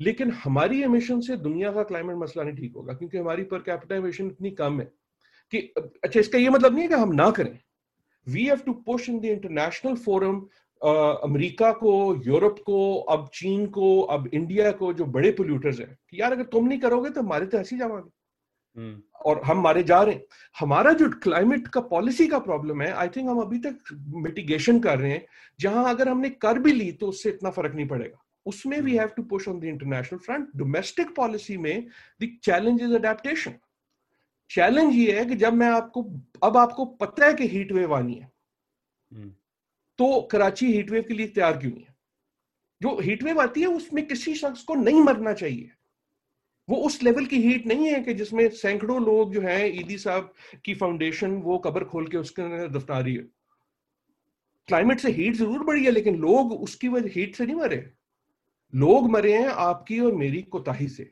[0.00, 4.10] लेकिन हमारी इमिशन से दुनिया का क्लाइमेट मसला नहीं ठीक होगा क्योंकि हमारी पर कैपिटल
[4.20, 4.90] इतनी कम है
[5.52, 5.58] कि
[6.04, 7.58] अच्छा इसका ये मतलब नहीं है कि हम ना करें
[8.26, 10.40] we have to push in the international forum
[10.82, 11.92] America को
[12.26, 16.44] यूरोप को अब चीन को अब इंडिया को जो बड़े पोल्यूटर्स हैं कि यार अगर
[16.52, 18.10] तुम नहीं करोगे तो हमारे तो ऐसी जाओगे हम्म।
[19.16, 20.22] और हम मारे जा रहे हैं।
[20.60, 23.78] हमारा जो क्लाइमेट का पॉलिसी का प्रॉब्लम है आई थिंक हम अभी तक
[24.16, 25.24] मिटिगेशन कर रहे हैं।
[25.60, 29.08] जहाँ अगर हमने कर भी ली तो उससे इतना फ़र्क नहीं पड़ेगा। उसमें we have
[29.08, 31.86] to push on the international front domestic policy में
[32.22, 33.54] the challenge is adaptation
[34.50, 36.02] challenge ये है कि जब मैं आपको
[36.42, 38.30] अब आपको पता है कि हीट वेव आनी है।
[39.12, 39.30] हम्म।
[39.98, 41.94] तो कराची हीट वेव के लिए तैयार क्यों नहीं है?
[42.82, 45.70] जो हीट वेव आती है उसमें किसी शख्स को नहीं मरना चाहिए।
[46.72, 50.32] वो उस लेवल की हीट नहीं है कि जिसमें सैकड़ों लोग जो हैं ईदी साहब
[50.64, 53.16] की फाउंडेशन वो कबर खोल के उसके अंदर है।
[54.68, 57.76] क्लाइमेट से हीट ज़रूर बढ़ी है लेकिन लोग उसकी वजह हीट से नहीं मरे।
[58.72, 61.10] लोग मरे हैं आपकी और मेरी कोताही से।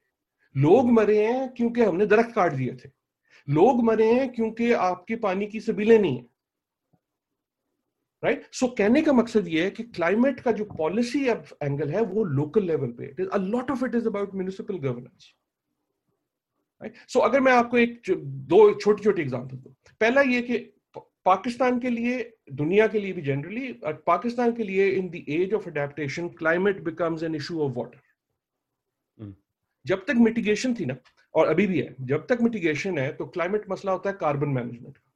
[0.55, 2.91] लोग मरे हैं क्योंकि हमने दरख्त काट दिए थे।
[3.49, 6.27] लोग मरे हैं क्योंकि आपके पानी की सबीलें नहीं है।
[8.23, 8.55] Right right?
[8.55, 12.25] सो so, कहने का मकसद ये है कि क्लाइमेट का जो पॉलिसी एंगल है वो
[12.25, 15.33] लोकल लेवल पे it is a lot of it is about municipal governance
[16.83, 20.59] right so अगर मैं आपको एक दो छोटी छोटी एग्जांपल दूँ। पहला ये कि
[21.27, 22.19] पाकिस्तान के लिए
[22.53, 27.23] दुनिया के लिए भी जनरली पाकिस्तान के लिए in the age of adaptation climate becomes
[27.23, 27.99] an issue of water
[29.87, 30.97] जब तक मिटिगेशन थी ना
[31.35, 34.97] और अभी भी है जब तक मिटिगेशन है तो क्लाइमेट मसला होता है कार्बन मैनेजमेंट
[34.97, 35.09] का।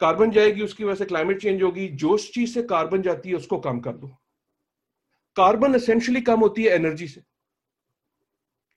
[0.00, 3.58] कार्बन जाएगी उसकी वजह से क्लाइमेट चेंज होगी जो चीज़ से कार्बन जाती है उसको
[3.60, 4.06] कम कर दो।
[5.36, 7.22] कार्बन एसेंशियली कम होती है एनर्जी से।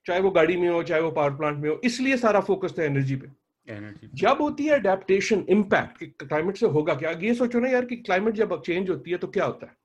[0.05, 2.83] चाहे वो गाड़ी में हो चाहे वो पावर प्लांट में हो इसलिए सारा फोकस था
[2.83, 3.27] एनर्जी पे।
[3.67, 7.11] एनर्जी जब होती है अडेप्टेशन इंपैक्ट कि क्लाइमेट से होगा क्या?
[7.11, 9.75] ये सोचो ना यार कि क्लाइमेट जब चेंज होती है तो क्या होता है?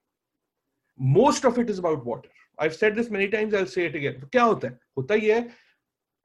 [1.00, 4.28] Most of it is about water I said this many times I say it again
[4.32, 4.78] क्या होता है?
[4.98, 5.40] होता ही है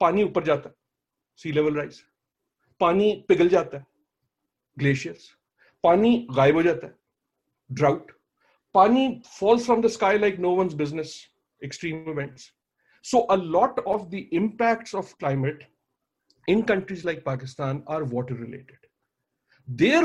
[0.00, 0.74] पानी ऊपर जाता है
[1.38, 2.02] सी लेवल राइज
[2.80, 3.86] पानी पिघल जाता है
[4.76, 5.30] ग्लेशियर्स
[5.84, 6.94] पानी गायब हो जाता है
[7.70, 8.10] ड्राउट
[8.74, 11.16] पानी falls from the sky like no one's business
[11.64, 12.52] extreme events
[13.10, 15.68] so a lot of the impacts of climate
[16.48, 18.84] in countries like Pakistan are water related
[19.68, 20.04] there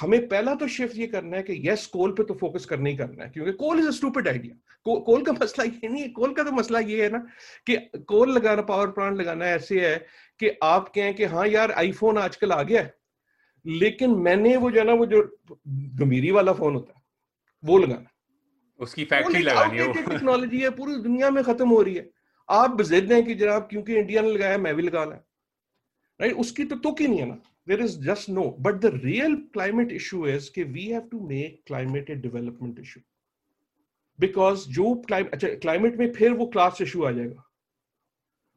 [0.00, 2.96] हमें पहला तो शिफ्ट ये करना है कि यस कोल पे तो फोकस करना ही
[2.96, 4.56] करना है, क्योंकि coal is a stupid idea
[4.86, 7.18] coal का मसला ये नहीं है कोल का तो मसला ये है ना
[7.66, 7.76] कि
[8.08, 9.96] कोल लगाना पावर प्लांट लगाना ऐसे है
[10.40, 12.94] कि आप कहें कि हाँ यार आईफोन आजकल आ गया है,
[13.64, 15.22] लेकिन मैंने वो जो है ना, वो जो
[16.00, 17.02] गंभीरी वाला फ़ोन होता है,
[17.62, 18.08] वो लगाना।
[18.80, 22.08] उसकी फैक्ट्री लगानी है। टेक्नोलॉजी है पूरी दुनिया में खत्म हो रही है।
[22.48, 25.24] आप जिद हैं कि जनाब क्योंकि इंडिया ने लगाया मैं भी लगाना है
[26.20, 29.34] राइट उसकी तो तुक ही नहीं है ना। There is just no but the real
[29.52, 33.00] climate issue is कि we have to make climate a development issue
[34.18, 37.44] because जो क्लाइमेट अच्छा क्लाइमेट में फिर वो क्लास इशू आ जाएगा।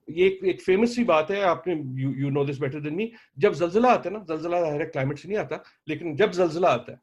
[0.08, 3.12] ये एक, एक फ़ेमस सी बात है आपने you you know this better than me
[3.40, 7.00] जब जलजिला आता है ना जलजिला क्लाइमेट से नहीं आता लेकिन जब जलजिला आता है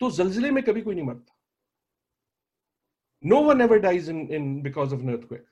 [0.00, 1.36] तो जलजिले में कभी कोई नहीं मरता।
[3.24, 5.44] No one ever dies in in because of earthquake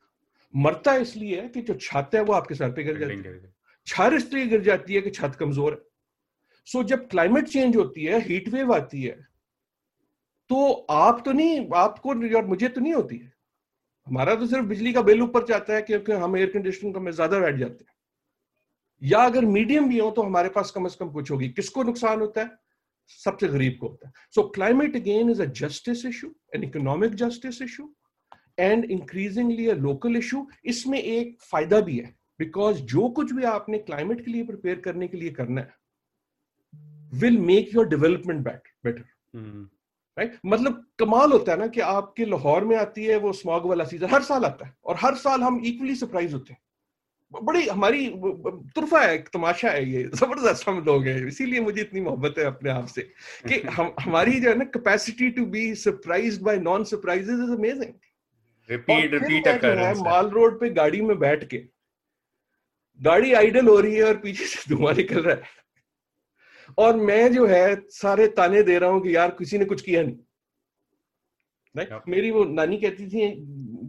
[0.54, 3.40] मरता इसलिए है कि जो छत है वो आपके सर पे गिर जाती है।
[3.86, 5.78] छर इसलिए गिर जाती है कि छत कमज़ोर है।
[6.66, 9.16] सो so, जब क्लाइमेट चेंज होती है हीट वेव आती है
[10.50, 13.32] तो आप तो नहीं आपको और मुझे तो नहीं होती है।
[14.06, 17.38] हमारा तो सिर्फ़ बिजली का बिल ऊपर जाता है क्योंकि हम एयर कंडीशनिंग में ज़्यादा
[17.40, 17.92] बैठ जाते हैं।
[19.02, 22.20] या अगर मीडियम भी हो तो हमारे पास कम से कम कुछ होगी। किसको नुकसान
[22.20, 22.50] होता है?
[23.08, 27.62] सबसे गरीब को होता है। So climate again is a justice issue an economic justice
[27.62, 27.90] issue
[28.60, 33.78] and increasingly a local issue इसमें एक फ़ायदा भी है बिकॉज़ जो कुछ भी आपने
[33.80, 35.76] क्लाइमेट के लिए प्रिपेयर करने के लिए करना है
[37.12, 39.04] will make your development better
[40.16, 43.84] right मतलब कमाल होता है ना कि आपके लाहौर में आती है वो स्मॉग वाला
[43.84, 46.60] सीज़न हर साल आता है और हर साल हम इक्वली सरप्राइज़ होते हैं।
[47.32, 48.08] बड़ी हमारी
[48.74, 52.70] तुरफा है तमाशा है ये ज़बरदस्त हम लोग हैं इसीलिए मुझे इतनी मोहब्बत है अपने
[52.70, 53.02] आप से
[53.48, 57.92] कि हम हमारी जो है ना capacity to be surprised by non surprises is amazing
[58.70, 61.64] repeat repeat है माल रोड पे गाड़ी में बैठ के
[63.00, 65.42] गाड़ी आइडल हो रही है और पीछे से धुआँ निकल रहा है।
[66.78, 70.02] और मैं जो है सारे ताने दे रहा हूँ कि यार किसी ने कुछ किया
[70.02, 70.16] नहीं।
[72.08, 73.20] मेरी वो नानी कहती थी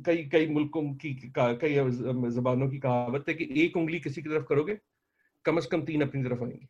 [0.06, 1.74] कई कई मुल्कों की कई
[2.32, 4.78] जबानों की कहावत है कि एक उंगली किसी की तरफ़ करोगे,
[5.45, 6.68] कम से कम तीन अपनी तरफ़ आएँगी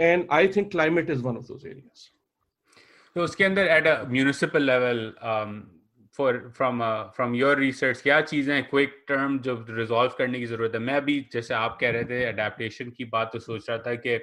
[0.00, 2.08] and I think climate is one of those areas
[3.16, 5.12] तो उसके अंदर at a municipal level
[6.18, 6.82] for from
[7.16, 10.80] from your research क्या चीज़ें क्विक टर्म जो रिजॉल्व करने की ज़रूरत है?
[10.80, 14.18] मैं भी जैसे आप कह रहे थे अडेप्टेशन की बात तो सोच रहा था कि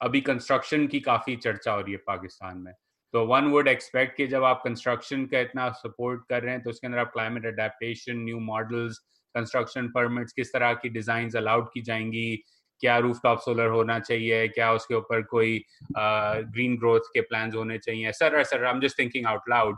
[0.00, 2.72] अभी कंस्ट्रक्शन की काफ़ी चर्चा हो रही है पाकिस्तान में।
[3.14, 6.70] तो वन वुड एक्सपेक्ट कि जब आप कंस्ट्रक्शन का इतना सपोर्ट कर रहे हैं तो
[6.70, 8.98] उसके अंदर आप climate adaptation new models
[9.34, 12.44] construction permits किस तरह की डिज़ाइन अलाउड की जाएँगी
[12.80, 15.64] क्या रूफ टॉप सोलर होना चाहिए क्या उसके ऊपर कोई
[15.98, 19.74] ग्रीन uh, ग्रोथ के प्लान होने चाहिए sir sir I am just thinking out loud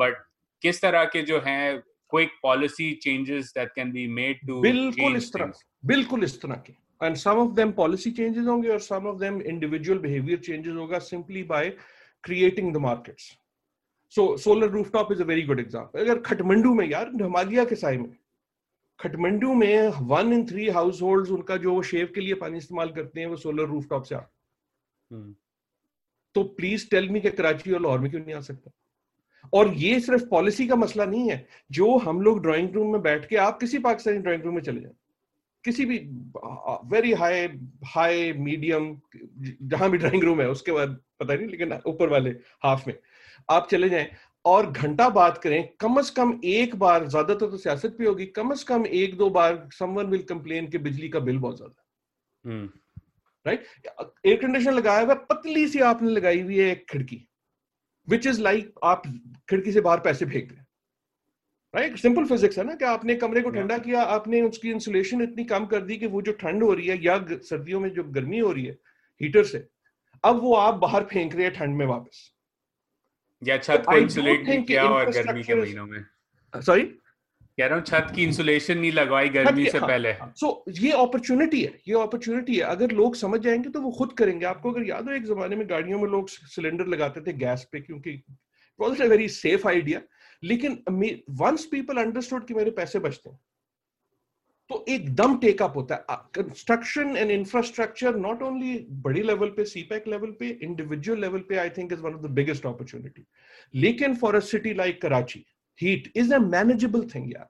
[0.00, 0.24] but
[0.62, 1.78] किस तरह के जो है
[2.10, 5.52] quick policy changes that can be made to बिल्कुल इस तरह
[5.84, 9.36] बिल्कुल इस तरह के। And some of them policy changes होंगे और some of them
[9.52, 11.70] individual behavior changes होगा simply by
[12.28, 13.36] creating the markets.
[14.08, 16.00] So solar rooftop is a very good example.
[16.00, 18.16] अगर खटमंडू में यार हिमालय के साय में
[19.00, 23.20] खटमंडू में one in three household उनका जो शेव के लिए पानी इस्तेमाल करते
[23.20, 25.32] हैं वो सोलर रूफटॉप से आ hmm.
[26.34, 28.70] तो प्लीज़ टेल मी कि कराची और लाहौर में क्यों नहीं आ सकता?
[29.52, 33.28] और ये सिर्फ़ पॉलिसी का मसला नहीं है। जो हम लोग ड्राइंग रूम में बैठ
[33.28, 34.92] के आप किसी पाकिस्तानी ड्राइंग रूम में चले जाए।
[35.64, 35.98] किसी भी
[36.90, 37.46] वेरी हाई
[37.86, 38.96] हाई मीडियम
[39.64, 42.30] जहाँ भी ड्राइंग रूम है उसके बाद पता नहीं लेकिन ऊपर वाले
[42.64, 42.94] हाफ़ में।
[43.48, 44.08] आप चले जाएँ
[44.44, 48.54] और घंटा बात करें कम से कम एक बार ज़्यादातर तो सियासत भी होगी कम
[48.54, 52.68] से कम एक दो बार समवन विल कंप्लेन कि बिजली का बिल बहुत ज़्यादा।
[53.46, 53.64] राइट
[54.26, 57.26] एयर कंडीशन लगाया हुआ पतली सी आपने लगाई हुई है एक खिड़की
[58.08, 59.02] विच इज़ लाइक आप
[59.50, 60.60] खिड़की से बाहर पैसे फेंक रहे
[61.74, 65.44] राइट सिंपल फिजिक्स है ना कि आपने कमरे को ठंडा किया आपने उसकी इंसुलेशन इतनी
[65.44, 68.38] कम कर दी कि वो जो ठंड हो रही है या सर्दियों में जो गर्मी
[68.38, 68.78] हो रही है
[69.20, 69.66] हीटर से
[70.24, 72.32] अब वो आप बाहर फेंक रहे हैं ठंड में वापस।
[73.42, 76.04] या छत को इंसुलेट नहीं किया और गर्मी के महीनों में।
[76.54, 80.78] सॉरी कह रहा हूँ छत की इंसुलेशन नहीं लगवाई गर्मी से हाँ, पहले। सो so,
[80.82, 84.70] ये अपॉर्चुनिटी है ये अपॉर्चुनिटी है। अगर लोग समझ जाएँगे तो वो खुद करेंगे। आपको
[84.72, 88.22] अगर याद हो एक जमाने में गाड़ियों में लोग सिलेंडर लगाते थे गैस पे क्योंकि
[88.80, 90.00] वेरी सेफ़ आइडिया
[90.42, 93.38] लेकिन वंस पीपल अंडरस्टूड कि मेरे पैसे बचते हैं
[94.70, 100.30] तो एकदम टेकअप होता है। Construction and infrastructure not only बड़ी लेवल पे सीपैक लेवल
[100.40, 103.26] पे इंडिविजुअल लेवल पे I think is one of the biggest opportunity
[103.74, 105.44] लेकिन for a city like Karachi
[105.80, 107.48] heat is a manageable thing यार।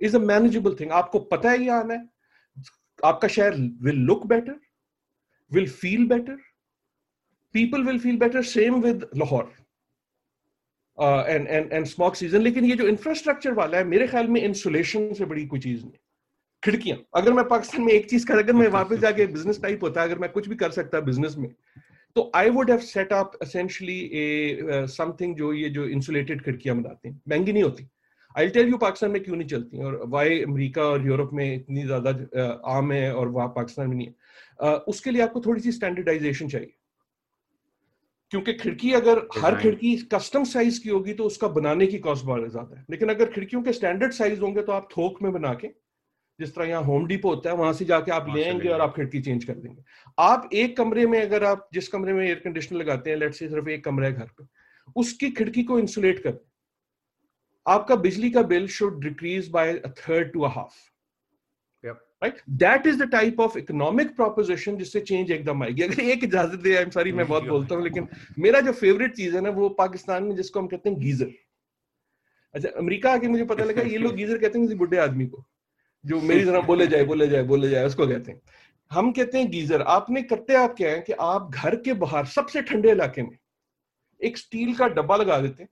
[0.00, 2.08] इज़ अ मैनेजेबल थिंग आपको पता है ये आना है?
[2.98, 4.60] आपका शहर will look better
[5.52, 6.38] will feel better
[7.54, 9.52] people will feel better same with Lahore
[11.00, 15.12] and and and smog season लेकिन ये जो इंफ्रास्ट्रक्चर वाला है मेरे ख्याल में इंसुलेशन
[15.14, 15.98] से बड़ी कोई चीज़ नहीं
[16.62, 20.02] खिड़कियाँ। अगर मैं पाकिस्तान में एक चीज़ कर अगर मैं वापस जाके बिज़नेस टाइप होता
[20.02, 21.48] अगर मैं कुछ भी कर सकता बिज़नेस में
[22.16, 27.08] तो I would have set up essentially a something जो ये जो इंसुलेटेड खिड़कियाँ बनाते
[27.08, 27.86] हैं। महँगी नहीं होती।
[28.34, 31.82] आई टेल यू पाकिस्तान में क्यों नहीं चलती और वाई अमेरिका और यूरोप में इतनी
[31.82, 34.14] ज़्यादा uh, आम है और वहाँ पाकिस्तान में नहीं है।
[34.66, 36.72] Uh, उसके लिए आपको थोड़ी सी स्टैंडर्डाइजेशन चाहिए।
[38.32, 42.50] क्योंकि खिड़की अगर हर खिड़की कस्टम साइज़ की होगी तो उसका बनाने की कॉस्ट बहुत
[42.50, 45.68] ज़्यादा है। लेकिन अगर खिड़कियों के स्टैंडर्ड साइज़ होंगे तो आप थोक में बना के
[46.38, 48.94] जिस तरह यहाँ होम डिपो होता है वहाँ से जाके आप ले आएँगे और आप
[48.96, 49.82] खिड़की चेंज कर देंगे।
[50.18, 53.48] आप एक कमरे में अगर आप जिस कमरे में एयर कंडीशनर लगाते हैं लेट से
[53.48, 54.44] सिर्फ़ एक कमरा है घर पे
[54.96, 56.38] उसकी खिड़की को इंसुलेट कर
[57.66, 60.89] आपका बिजली का bill should decrease by third to a half
[62.22, 66.58] right that is the type of economic proposition जिससे चेंज एकदम आएगी। अगर एक इजाज़त
[66.60, 68.08] दे आई एम सॉरी मैं बहुत बोलता हूँ लेकिन
[68.38, 71.32] मेरा जो फेवरेट चीज़ है ना वो पाकिस्तान में जिसको हम कहते हैं गीजर।
[72.54, 75.44] अच्छा अमेरिका आके मुझे पता लगा ये लोग गीजर कहते हैं किसी बुढ़े आदमी को
[76.04, 78.40] जो मेरी तरह बोले जाए बोले जाए बोले जाए उसको कहते हैं।
[78.90, 82.62] हम कहते हैं गीजर। आपने करते आप क्या है कि आप घर के बाहर सबसे
[82.62, 83.36] ठंडे इलाके में
[84.20, 85.70] एक स्टील का डब्बा लगा देते हैं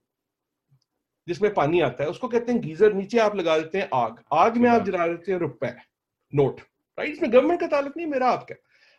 [1.27, 4.57] जिसमें पानी आता है उसको कहते हैं गीजर नीचे आप लगा देते हैं आग। आग
[4.57, 5.73] में आप जला देते हैं रुपए।
[6.33, 6.59] नोट
[6.97, 8.55] राइट इसमें गवर्नमेंट का ताल्लुक नहीं मेरा आपका।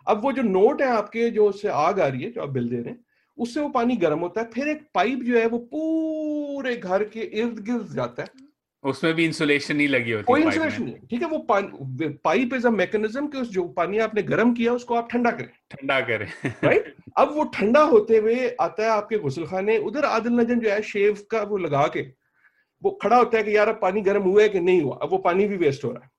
[0.06, 2.68] अब वो जो नोट है आपके जो उससे आग आ रही है जो आप बिल
[2.68, 3.04] दे रहे हैं
[3.38, 7.20] उससे वो पानी गर्म होता है फिर एक पाइप जो है वो पूरे घर के
[7.20, 8.48] इर्द गिर्द जाता है।
[8.84, 11.28] उसमें भी इंसुलेशन नहीं लगी होती कोई इंसुलेशन नहीं ठीक है?
[11.28, 11.38] वो
[12.24, 15.50] पाइप इज़ अ मैकेनिज्म कि उस जो पानी आपने गर्म किया उसको आप ठंडा करें।
[15.70, 16.26] ठंडा करें।
[16.64, 20.70] राइट अब वो ठंडा होते हुए आता है आपके गुसल खाने उधर आदिल नजन जो
[20.70, 22.06] है शेव का वो लगा के
[22.82, 24.98] वो खड़ा होता है कि यार अब पानी गर्म हुआ है कि नहीं हुआ?
[25.02, 26.10] अब वो पानी भी वेस्ट हो रहा है।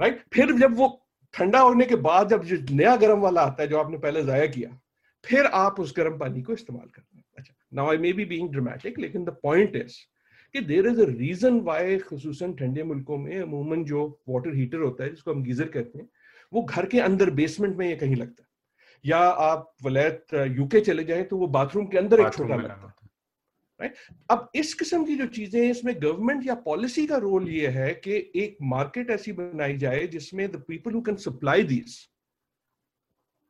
[0.00, 0.88] राइट फिर जब वो
[1.34, 4.46] ठंडा होने के बाद जब जो नया गर्म वाला आता है जो आपने पहले जाया
[4.46, 4.78] किया
[5.24, 8.50] फिर आप उस गर्म पानी को इस्तेमाल करते हैं। अच्छा now I may be being
[8.50, 9.96] dramatic लेकिन द पॉइंट इज़
[10.54, 15.04] कि there is a reason why खसूसन ठंडे मुल्कों में अमूमन जो वाटर हीटर होता
[15.04, 16.08] है जिसको हम गीजर कहते हैं
[16.52, 18.48] वो घर के अंदर बेसमेंट में ये कहीं लगता है।
[19.04, 22.95] या आप वलैत यूके चले जाए तो वो बाथरूम के अंदर एक छोटा लगता है।
[23.80, 23.94] राइट
[24.30, 27.92] अब इस किस्म की जो चीज़ें हैं, इसमें गवर्नमेंट या पॉलिसी का रोल ये है
[27.94, 31.96] कि एक मार्केट ऐसी बनाई जाए जिसमें the people who can supply this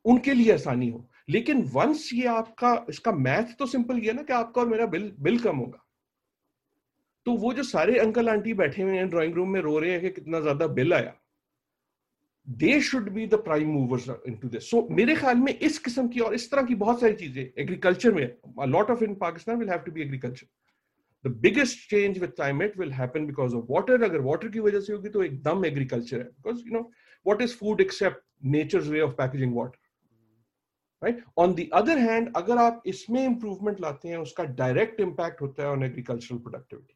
[0.05, 4.33] उनके लिए आसानी हो। लेकिन वंस ये आपका, इसका मैथ तो सिंपल ये ना कि
[4.33, 5.83] आपका और मेरा बिल बिल कम होगा।
[7.27, 10.01] तो वो जो सारे अंकल आंटी बैठे हुए हैं ड्राइंग रूम में रो रहे हैं
[10.01, 11.14] कि कितना ज़्यादा बिल आया।
[12.49, 16.21] They should be the prime movers into this so मेरे ख्याल में इस किस्म की
[16.21, 19.79] और इस तरह की बहुत सारी चीज़ें एग्रीकल्चर में lot of in Pakistan will have
[19.87, 20.47] to be agriculture
[21.25, 24.93] the biggest change with climate will happen because of water अगर वाटर की वजह से
[24.93, 26.25] होगी तो एकदम एग्रीकल्चर है.
[26.25, 26.91] Because you know
[27.27, 28.23] what is food except
[28.55, 29.85] nature way of packaging water
[31.03, 35.63] right on the other hand अगर आप इसमें इंप्रूवमेंट लाते हैं, उसका डायरेक्ट इंपैक्ट होता
[35.63, 36.96] है on agricultural productivity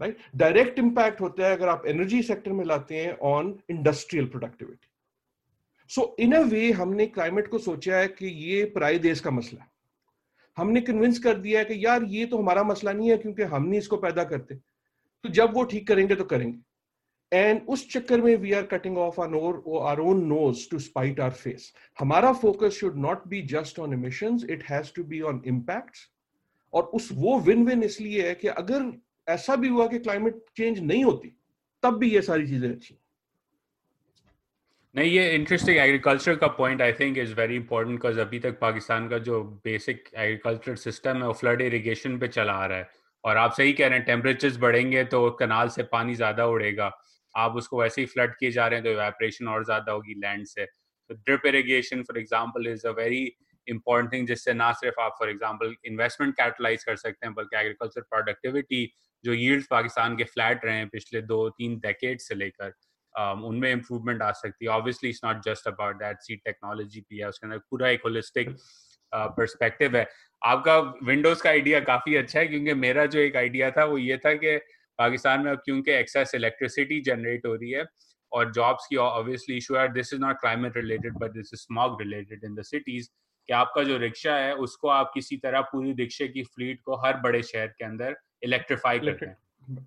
[0.00, 4.88] right direct impact होता है अगर आप एनर्जी सेक्टर में लाते हैं on industrial productivity
[5.90, 9.62] so in a way हमने क्लाइमेट को सोचा है कि ये पराए देश का मसला
[9.62, 9.68] है।
[10.56, 13.66] हमने कन्विंस कर दिया है कि यार, ये तो हमारा मसला नहीं है क्योंकि हम
[13.66, 16.58] नहीं इसको पैदा करते। तो जब वो ठीक करेंगे तो करेंगे।
[17.32, 19.34] एंड उस चक्कर में we are cutting off our
[19.90, 24.44] our own nose to spite our face हमारा focus should not be just on emissions
[24.50, 26.08] it has to be on impacts
[26.74, 28.92] और उस वो विन विन इसलिए है कि अगर
[29.28, 31.36] ऐसा भी हुआ कि क्लाइमेट चेंज नहीं होती,
[31.82, 32.96] तब भी ये सारी चीज़ें अच्छी
[34.94, 39.08] नहीं, ये इंटरेस्टिंग एग्रीकल्चर का point I think is very important because अभी तक पाकिस्तान
[39.08, 42.88] का जो बेसिक एग्रीकल्चर सिस्टम है, वो फ्लड इरिगेशन पे चला आ रहा है।
[43.24, 46.90] और आप सही कह रहे हैं टेम्परेचर बढ़ेंगे तो कनाल से पानी ज़्यादा उड़ेगा।
[47.34, 50.46] आप उसको वैसे ही फ्लड किए जा रहे हैं तो इवेपरेशन और ज़्यादा होगी लैंड
[50.46, 53.24] से। तो drip irrigation for example is a very
[53.68, 58.00] important thing जिससे ना सिर्फ़ आप फॉर एग्ज़ाम्पल इन्वेस्टमेंट कैपिटलाइज कर सकते हैं, बल्कि एग्रीकल्चर
[58.02, 58.84] प्रोडक्टिविटी
[59.24, 62.72] जो यील्ड पाकिस्तान के फ्लैट रहे हैं पिछले दो तीन डेकेड से लेकर
[63.14, 67.18] um, उनमें इम्प्रूवमेंट आ सकती है। Obviously it's not just about that seed technology भी
[67.18, 68.56] है उसके अंदर पूरा एक होलिस्टिक
[69.12, 70.08] पर्सपेक्टिव uh, है।
[70.42, 74.16] आपका विंडोज़ का आइडिया काफ़ी अच्छा है क्योंकि मेरा जो एक आइडिया था वो ये
[74.16, 74.56] था कि
[74.98, 77.84] पाकिस्तान में अब क्योंकि एक्सेस इलेक्ट्रिसिटी जनरेट हो रही है
[78.32, 82.00] और जॉब्स की ऑब्वियसली इशू है। This is not climate related but this is smog
[82.02, 83.08] related in the cities
[83.48, 87.16] कि आपका जो रिक्शा है उसको आप किसी तरह पूरी रिक्शे की फ्लीट को हर
[87.20, 89.84] बड़े शहर के अंदर इलेक्ट्रीफाई कर दें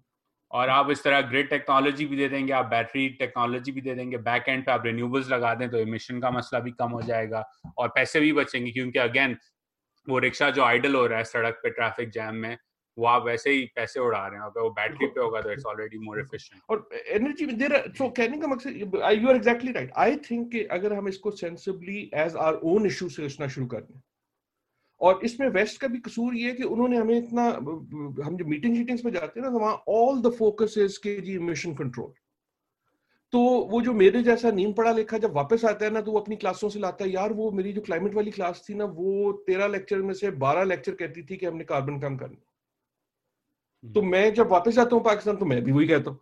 [0.52, 4.18] और आप इस तरह ग्रिड टेक्नोलॉजी भी दे देंगे आप बैटरी टेक्नोलॉजी भी दे देंगे
[4.24, 7.44] बैक एंड पे आप रिन्यूबल्स लगा दें तो इमिशन का मसला भी कम हो जाएगा
[7.78, 9.38] और पैसे भी बचेंगे क्योंकि अगेन
[10.08, 12.58] वो रिक्शा जो आइडल हो रहा है सड़क पे ट्रैफ़िक जैम में
[13.00, 15.66] वो आप वैसे ही पैसे उड़ा रहे हैं अगर वो बैटरी पे होगा तो इट्स
[15.68, 19.92] ऑलरेडी मोर एफिशिएंट और एनर्जी में देर सो कहने का मकसद you are exactly right
[19.98, 23.82] I think कि अगर हम इसको sensibly as our own issue से सोचना शुरू कर
[23.82, 24.00] दें
[25.02, 27.44] और इसमें वेस्ट का भी कसूर ये है कि उन्होंने हमें इतना
[28.24, 31.20] हम जो मीटिंग शीटिंग्स में जाते हैं ना तो वहाँ ऑल द फोकस इज़ के
[31.22, 32.14] जी इमिशन कंट्रोल
[33.34, 33.40] तो
[33.72, 36.36] वो जो मेरे जैसा नीम पढ़ा लिखा जब वापस आता है ना तो वो अपनी
[36.36, 39.68] क्लासों से लाता है यार वो मेरी जो क्लाइमेट वाली क्लास थी ना वो तेरह
[39.68, 42.49] लेक्चर में से बारह लेक्चर कहती थी कि हमने कार्बन कम करना
[43.84, 46.20] तो हम्म। मैं जब वापस आता हूँ पाकिस्तान तो मैं भी वही कहता हूँ।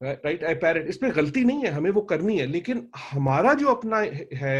[0.00, 3.98] राइट आई पैरेट इसमें गलती नहीं है हमें वो करनी है लेकिन हमारा जो अपना
[4.36, 4.56] है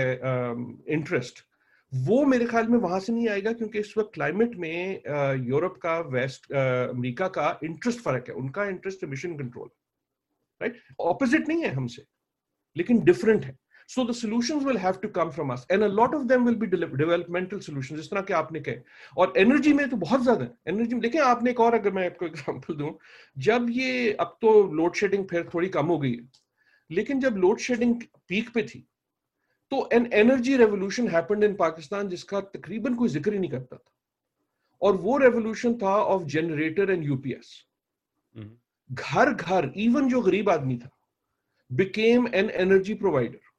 [0.94, 1.44] इंटरेस्ट uh,
[1.92, 5.02] वो मेरे ख्याल में वहाँ से नहीं आएगा क्योंकि इस वक्त क्लाइमेट में
[5.48, 9.68] यूरोप का वेस्ट अमेरिका का इंटरेस्ट फ़र्क है उनका interest mission control
[10.60, 12.04] right opposite नहीं है हमसे
[12.76, 13.56] लेकिन डिफरेंट है।
[13.92, 16.54] So the solutions will have to come from us, and a lot of them will
[16.60, 17.98] be developmental solutions.
[18.00, 18.76] जिस तरह के आपने कहे।
[19.16, 22.06] और एनर्जी में तो बहुत ज़्यादा है। एनर्जी में देखिए आपने एक और अगर मैं
[22.06, 22.92] आपको एग्जांपल दूँ
[23.48, 26.28] जब ये अब तो लोड शेडिंग फिर थोड़ी कम हो गई है।
[26.90, 27.94] लेकिन जब लोड शेडिंग
[28.28, 28.84] पीक पे थी
[29.72, 33.90] तो an energy revolution happened in Pakistan जिसका तकरीबन कोई ज़िक्र ही नहीं करता था।
[34.82, 37.54] और वो रेवोल्यूशन था ऑफ़ जनरेटर एंड यूपीएस
[38.90, 40.90] घर घर इवन जो गरीब आदमी था
[41.70, 43.50] became an energy provider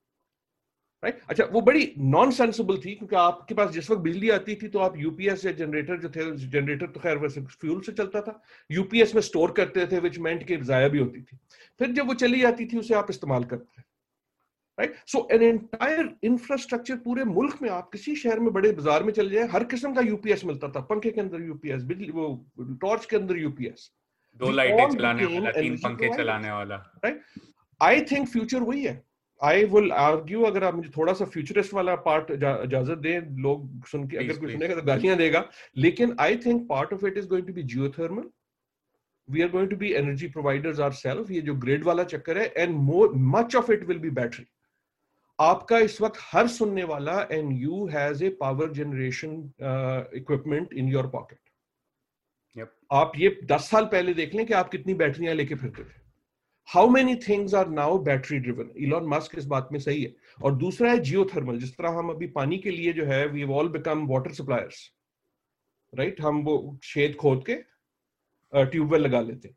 [1.04, 4.68] right अच्छा वो बड़ी नॉन सेंसिबल थी क्योंकि आपके पास जिस वक्त बिजली आती थी
[4.68, 8.42] तो आप यूपीएस या जनरेटर जो थे जनरेटर तो खैर वैसे फ्यूल से चलता था।
[8.70, 11.38] यूपीएस में स्टोर करते थे विच मेंट की जाया भी होती थी।
[11.80, 13.92] फिर जब वो चली जाती थी उसे आप इस्तेमाल करते थे
[14.78, 19.12] right so an entire infrastructure पूरे मुल्क में आप किसी शहर में बड़े बाज़ार में
[19.14, 22.28] चले जाए हर किस्म का यूपीएस मिलता था। पंखे के अंदर यूपीएस बिजली वो
[22.82, 23.92] टॉर्च के अंदर यूपीएस
[24.40, 26.76] दो लाइटें चलाने वाला तीन पंखे चलाने वाला।
[27.06, 27.22] राइट
[27.82, 29.02] आई थिंक फ्यूचर वही है।
[29.44, 34.08] आई विल आर्ग्यू अगर आप मुझे थोड़ा सा फ्यूचरिस्ट वाला पार्ट इजाज़त दें लोग सुन
[34.08, 35.44] के अगर कोई सुनेगा तो गालियाँ देगा।
[35.78, 38.30] लेकिन I think part of it is going to be geothermal
[39.30, 42.52] we are going to be energy providers our self ये जो ग्रेड वाला चक्कर है
[42.58, 44.46] and more much of it will be battery
[45.40, 49.32] आपका इस वक्त हर सुनने वाला and you has a power generation
[50.18, 51.40] equipment in your pocket
[52.92, 56.02] आप ये दस साल पहले देख लें कि आप कितनी बैटरियाँ लेके फिरते थे।
[56.70, 60.56] How many things are now battery driven Elon Musk इस बात में सही है। और
[60.58, 64.06] दूसरा है जियोथर्मल जिस तरह हम अभी पानी के लिए जो है we all become
[64.08, 64.90] water suppliers
[65.94, 67.56] right हम वो छेद खोद के
[68.54, 69.54] ट्यूबवेल लगा लेते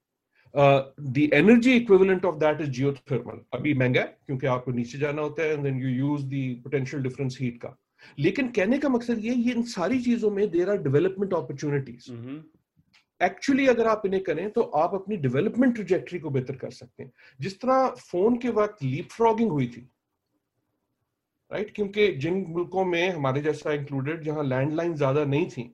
[0.54, 5.42] the energy equivalent of that is geothermal अभी महँगा है, क्योंकि आपको नीचे जाना होता
[5.42, 7.76] है and then you use the potential difference heat का।
[8.18, 12.10] लेकिन कहने का मकसद ये ये इन सारी चीज़ों में there are development opportunities
[13.20, 17.12] actually अगर आप इन्हें करें तो आप अपनी डेवलपमेंट ट्रिजेक्टरी को बेहतर कर सकते हैं।
[17.40, 19.88] जिस तरह फ़ोन के वक्त लीप फ्रॉगिंग हुई थी
[21.50, 21.74] राइट right?
[21.76, 25.70] क्योंकि जिन मुल्कों में हमारे जैसा इंक्लूडेड जहाँ लैंडलाइन ज़्यादा नहीं थी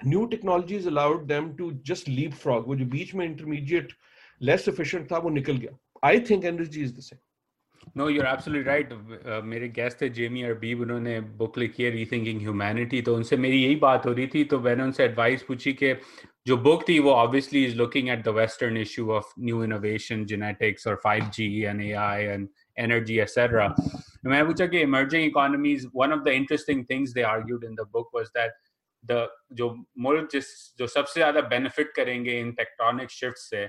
[0.00, 2.08] new technologies allowed them to just
[2.42, 3.92] leapfrog वो जो बीच में इंटरमीडिएट
[4.40, 7.18] लेस एफिशिएंट था, वो निकल गया। I think energy is the same
[7.96, 13.02] no you're absolutely right मेरे गेस्ट थे जेमी अरबीब उन्होंने बुक लिखी है रीथिंकिंग ह्यूमैनिटी
[13.02, 15.92] तो उनसे मेरी यही बात हो रही थी। तो मैंने उनसे एडवाइस पूछी कि
[16.46, 20.86] जो बुक थी, वो obviously is looking at the western issue of new innovation genetics
[20.86, 23.68] और 5G and AI and energy etcetera
[24.26, 28.10] मैं पूछा कि emerging economies one of the interesting things they argued in the book
[28.14, 28.52] was that
[29.04, 29.68] the जो
[29.98, 30.46] मुल्क जिस,
[30.78, 33.64] जो सबसे ज़्यादा बेनिफिट करेंगे इन टेक्टोनिक शिफ्ट से,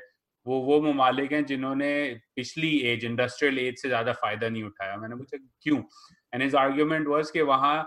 [0.45, 1.91] वो वो ममालिक हैं जिन्होंने
[2.35, 5.81] पिछली एज इंडस्ट्रियल एज से ज़्यादा फ़ायदा नहीं उठाया। मैंने पूछा क्यों?
[6.33, 7.77] एंड हिज आर्ग्यूमेंट वाज कि वहाँ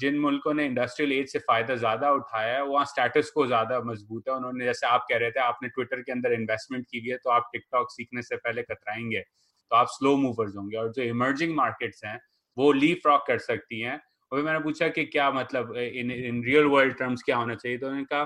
[0.00, 4.28] जिन मुल्कों ने इंडस्ट्रियल एज से फ़ायदा ज़्यादा उठाया है, वहाँ स्टेटस को ज़्यादा मज़बूत
[4.28, 7.30] है। उन्होंने, जैसे आप कह रहे थे, आपने ट्विटर के अंदर इन्वेस्टमेंट की है तो
[7.30, 9.20] आप टिकटॉक सीखने से पहले कतराएँगे
[9.70, 12.18] तो आप स्लो मूवर्स होंगे। और जो इमर्जिंग मार्केट्स हैं,
[12.56, 14.00] वो ली फ्रॉक कर सकती हैं।
[14.32, 17.86] और मैंने पूछा कि क्या मतलब in in real world terms क्या होना चाहिए तो
[17.86, 18.24] उन्होंने कहा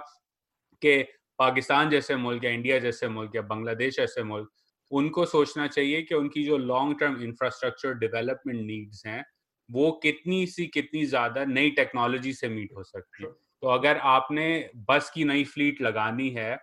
[0.82, 1.02] कि
[1.38, 4.48] पाकिस्तान जैसे मुल्क या इंडिया जैसे मुल्क या बांग्लादेश जैसे मुल्क,
[4.90, 9.24] उनको सोचना चाहिए कि उनकी जो long term infrastructure development needs हैं
[9.72, 14.46] वो कितनी सी कितनी ज़्यादा नई टेक्नोलॉजी से मीट हो सकती। है तो अगर आपने
[14.88, 16.56] बस की नई फ्लीट लगानी है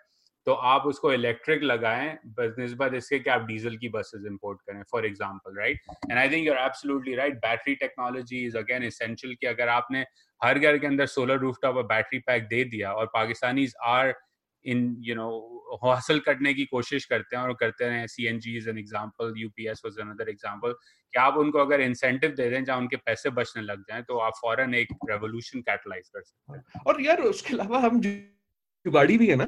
[0.47, 2.17] तो आप उसको इलेक्ट्रिक लगाएँ
[2.59, 5.81] नस्बत इसके कि आप डीजल की बसेस इंपोर्ट करें for example right
[6.11, 10.05] and I think you're absolutely right battery technology is again essential कि अगर आपने
[10.41, 14.13] हर घर के अंदर सोलर रूफटॉप और बैटरी पैक दे दिया और Pakistanis are
[14.65, 15.27] in you know
[15.83, 19.33] हासिल करने की कोशिश करते हैं और करते रहे C N G is an example
[19.37, 23.63] UPS was another example कि आप उनको अगर इंसेंटिव दे दें जहाँ उनके पैसे बचने
[23.63, 27.79] लग जाएँ तो आप फॉरन एक रेवोल्यूशन कैटलाइज कर सकते हैं। और यार उसके अलावा
[27.79, 29.47] हम जुगाड़ी भी है ना?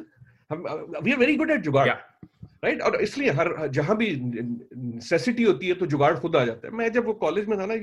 [0.49, 0.63] हम
[1.03, 2.81] we are very good at jugaad right right?
[2.85, 6.91] और इसलिए हर जहाँ भी नेसेसिटी होती है तो जुगाड़ खुद आ जाता है। मैं
[6.93, 7.75] जब वो कॉलेज में था ना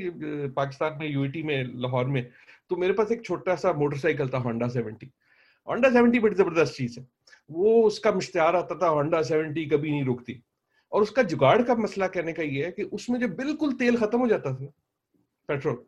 [0.57, 2.23] पाकिस्तान में यूईटी में लाहौर में
[2.71, 5.11] तो मेरे पास एक छोटा सा मोटरसाइकिल था होंडा सेवेंटी
[5.69, 7.07] होंडा सेवेंटी बड़ी ज़बरदस्त चीज़ है।
[7.51, 10.41] वो उसका मुश्तार आता था होंडा सेवेंटी कभी नहीं रुकती।
[10.93, 14.19] और उसका जुगाड़ का मसला कहने का ये है कि उसमें जब बिल्कुल तेल खत्म
[14.19, 14.73] हो जाता था
[15.49, 15.83] पेट्रोल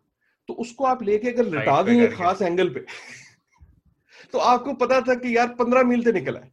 [0.49, 2.81] तो उसको आप लेके अगर लटा देंगे खास एंगल पे
[4.33, 6.53] तो आपको पता था कि यार पंद्रह मील से निकला है।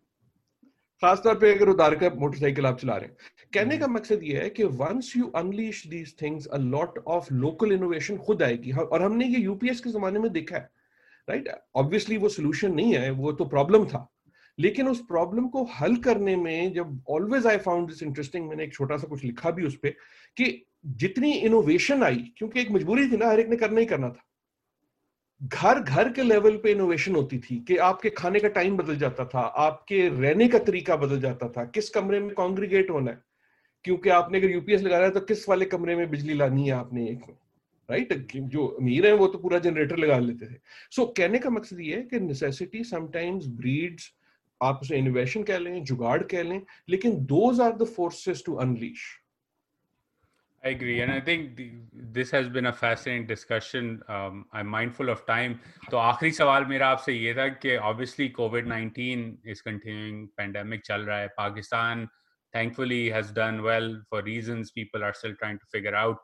[1.01, 3.15] खासतौर पे अगर उतार कर मोटरसाइकिल आप चला रहे हैं।
[3.53, 7.33] कहने का हम्म। मकसद ये है कि once you unleash these things a lot of
[7.33, 10.69] local innovation खुद आएगी। और हमने ये यूपीएस के जमाने में देखा है
[11.27, 11.59] राइट right?
[11.75, 14.07] ऑब्वियसली वो सोल्यूशन नहीं है वो तो प्रॉब्लम था।
[14.59, 18.73] लेकिन उस प्रॉब्लम को हल करने में जब always I found this interesting मैंने एक
[18.73, 19.89] छोटा सा कुछ लिखा भी उस पर
[20.37, 24.09] कि जितनी इनोवेशन आई क्योंकि एक मजबूरी थी ना हर एक ने करना ही करना
[24.09, 24.23] था।
[25.41, 29.25] घर घर के लेवल पे इनोवेशन होती थी कि आपके खाने का टाइम बदल जाता
[29.25, 33.21] था आपके रहने का तरीका बदल जाता था किस कमरे में कॉन्ग्रीगेट होना है।
[33.83, 36.71] क्योंकि आपने अगर यूपीएस लगा रहा है तो किस वाले कमरे में बिजली लानी है
[36.71, 37.21] आपने एक
[37.89, 38.49] राइट right?
[38.49, 40.55] जो अमीर है वो तो पूरा जनरेटर लगा लेते थे।
[40.91, 44.11] सो so, कहने का मकसद ये है कि नेसेसिटी समटाइम्स ब्रीड्स
[44.63, 49.07] आप उसे इनोवेशन कह लें जुगाड़ कह लें लेकिन those are the forces to unleash
[50.63, 54.01] I agree, and I think the, this has been a fascinating discussion.
[54.09, 55.53] Um, I'm mindful of time.
[55.91, 61.19] तो आखिरी सवाल मेरा आपसे ये था कि obviously COVID-19 is continuing, pandemic चल रहा
[61.19, 61.29] है.
[61.39, 62.07] Pakistan
[62.53, 66.17] thankfully has done well for reasons people are still trying to figure out.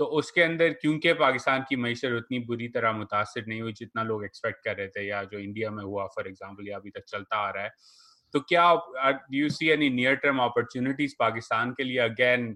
[0.00, 4.24] तो उसके अंदर क्योंकि पाकिस्तान की मीशत उतनी बुरी तरह मुतासर नहीं हुई जितना लोग
[4.24, 7.36] एक्सपेक्ट कर रहे थे या जो इंडिया में हुआ फॉर एग्ज़ाम्पल या अभी तक चलता
[7.38, 7.72] आ रहा है
[8.34, 8.66] तो क्या
[9.32, 11.98] you see any near term opportunities Pakistan के लिए?
[12.00, 12.52] अगेन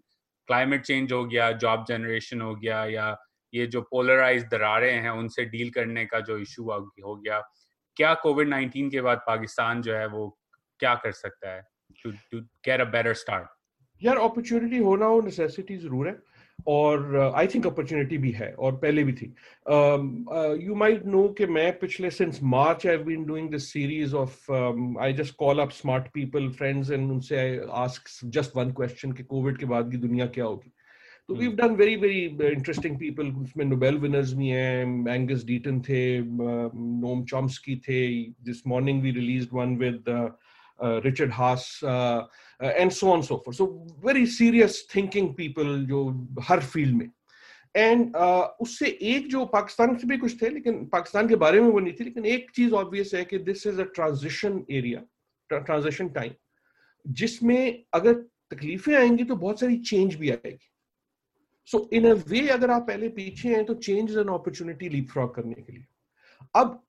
[0.49, 3.17] क्लाइमेट चेंज हो गया जॉब जनरेशन हो गया, या
[3.53, 7.41] ये जो पोलराइज दरारें हैं, उनसे डील करने का जो इशू हो गया,
[7.97, 10.29] क्या कोविड नाइन्टीन के बाद पाकिस्तान जो है वो
[10.81, 11.63] क्या कर सकता है?
[12.05, 13.47] To to get a better start
[14.03, 16.13] यार अपॉर्चुनिटी होना हो नेसेसिटी ज़रूर है।
[16.67, 19.27] और आई थिंक अपॉर्चुनिटी भी है और पहले भी थी।
[20.67, 24.53] यू माइट नो कि मैं पिछले since March I been doing this series of
[25.03, 29.23] I just call up smart people friends and उनसे I ask just one question कि
[29.23, 30.73] कोविड के बाद की दुनिया क्या होगी।
[31.29, 36.03] तो we done very very interesting people उसमें नोबेल विनर्स भी हैं एंगस डीटन थे
[36.21, 38.09] नोम चॉम्स्की थे।
[38.45, 40.05] This morning we released one with
[40.81, 43.67] Richard Haass and so on so for so
[44.07, 46.09] very serious thinking people जो
[46.49, 47.11] हर फ़ील्ड में।
[47.77, 51.69] And uh, उससे एक जो पाकिस्तान से भी कुछ थे लेकिन पाकिस्तान के बारे में
[51.69, 55.03] वो नहीं थी लेकिन एक चीज़ ऑब्वियस है कि this is a transition area
[55.51, 56.33] transition time
[57.07, 58.15] जिसमें अगर
[58.51, 60.71] तकलीफें आएँगी तो बहुत सारी चेंज भी आएगी।
[61.69, 65.35] सो इन अ वे अगर आप पहले पीछे हैं तो change is an opportunity leapfrog
[65.35, 65.85] करने के लिए।
[66.55, 66.83] अब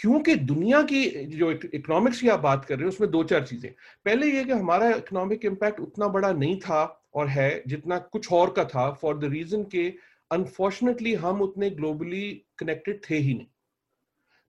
[0.00, 3.70] क्योंकि दुनिया की जो इकोनॉमिक्स की आप बात कर रहे हैं, उसमें दो चार चीज़ें।
[4.06, 6.82] पहले ये कि हमारा इकोनॉमिक इम्पैक्ट उतना बड़ा नहीं था
[7.14, 9.88] और है, जितना कुछ और का था फॉर द रीजन के
[10.30, 13.46] अनफॉर्चुनेटली हम उतने ग्लोबली कनेक्टेड थे ही नहीं।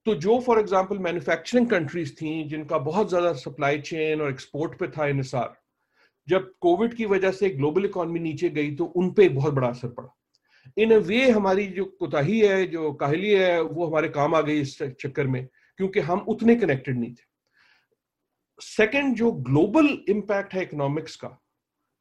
[0.06, 4.88] तो जो फॉर एग्ज़ाम्पल मैन्युफैक्चरिंग कंट्रीज़ थी, जिनका बहुत ज़्यादा सप्लाई चेन और एक्सपोर्ट पे
[4.88, 5.58] था इनसार
[6.28, 9.88] जब कोविड की वजह से ग्लोबल इकोनॉमी नीचे गई तो उन पे बहुत बड़ा असर
[9.90, 10.16] पड़ा।
[10.78, 14.78] इन वे हमारी जो कोताही है, जो काहली है, वो हमारे काम आ गई इस
[14.82, 15.48] चक्कर में,
[15.80, 17.28] क्योंकि हम उतने कनेक्टेड नहीं थे।
[18.60, 21.38] सेकंड जो ग्लोबल इंपैक्ट है इकोनॉमिक्स का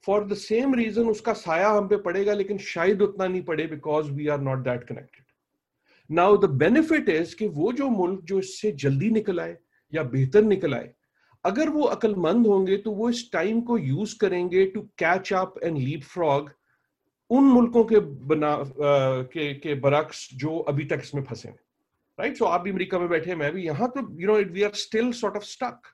[0.07, 4.11] फॉर द सेम रीजन उसका साया हम पे पड़ेगा, लेकिन शायद उतना नहीं पड़े because
[4.11, 5.25] we are not that connected
[6.11, 9.57] now the benefit is कि वो जो मुल्क जो इससे जल्दी निकल आए
[9.93, 10.91] या बेहतर निकल आए,
[11.45, 15.79] अगर वो अक्लमंद होंगे तो वो इस टाइम को यूज़ करेंगे to catch up and
[16.05, 16.51] leapfrog
[17.31, 18.65] उन मुल्कों के बना आ,
[19.25, 21.59] के के बरक्स जो अभी तक इसमें फंसे हैं
[22.19, 24.75] राइट सो आप भी अमेरिका में बैठे मैं भी यहाँ तो you know we are
[24.77, 25.93] still sort of stuck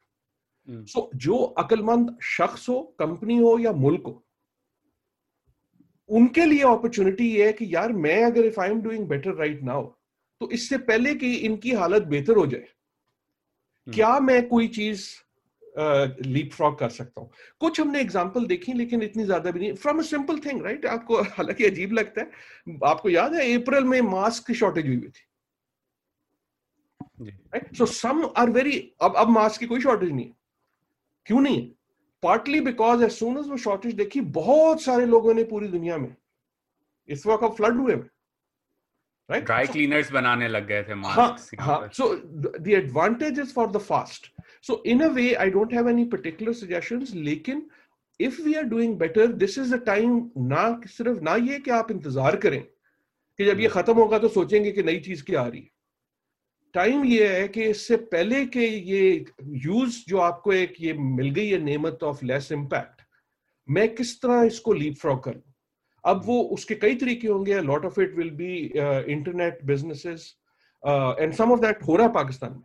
[0.89, 4.21] so जो अकलमंद शख्स हो कंपनी हो या मुल्क हो
[6.09, 9.63] उनके लिए अपॉर्चुनिटी ये है कि यार मैं अगर if I am doing better right
[9.63, 9.85] now
[10.41, 15.07] तो इससे पहले कि इनकी हालत बेहतर हो जाए हम्म। क्या मैं कोई चीज़
[15.77, 20.03] लीप कर सकता हूँ। कुछ हमने एग्ज़ाम्पल देखी लेकिन इतनी ज़्यादा भी नहीं। From a
[20.03, 22.31] simple thing right आपको हालाँकि अजीब लगता है।
[22.85, 25.27] आपको याद है अप्रैल में मास्क की शॉर्टेज हुई हुई थी।
[27.77, 30.33] सो सम आर वेरी अब अब मास्क की कोई शॉर्टेज नहीं है।
[31.27, 31.71] क्यों नहीं है?
[32.23, 36.15] Partly because as soon as वो शॉर्टेज देखी बहुत सारे लोगों ने पूरी दुनिया में
[37.09, 37.95] इस वक्त अब फ्लड हुए
[39.29, 43.79] राइट ड्राई क्लीनर्स बनाने लग गए थे मास्क हाँ। So the advantage is for the
[43.79, 44.34] fast
[44.65, 47.67] so in a way I don't have any particular suggestions लेकिन
[48.21, 51.91] if we are doing better this is the time ना सिर्फ़ ना ये कि आप
[51.91, 53.77] इंतज़ार करें कि जब ये hmm.
[53.77, 55.73] खत्म होगा तो सोचेंगे कि नई चीज़ क्या आ रही है
[56.75, 59.25] टाइम ये है कि इससे पहले के ये
[59.65, 63.03] यूज़ जो आपको एक ये मिल गई है नेमत ऑफ़ लेस इम्पैक्ट
[63.69, 65.41] मैं किस तरह इसको लीप फ्रॉक कर
[66.05, 68.55] अब वो उसके कई तरीके होंगे lot of it will be
[69.13, 70.35] internet businesses
[70.83, 72.63] and some of that हो रहा है पाकिस्तान में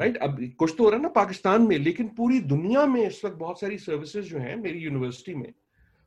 [0.00, 0.16] राइट?
[0.16, 3.36] अब कुछ तो हो रहा है ना पाकिस्तान में लेकिन पूरी दुनिया में इस वक्त
[3.36, 5.52] बहुत सारी सर्विसेज़ जो हैं मेरी यूनिवर्सिटी में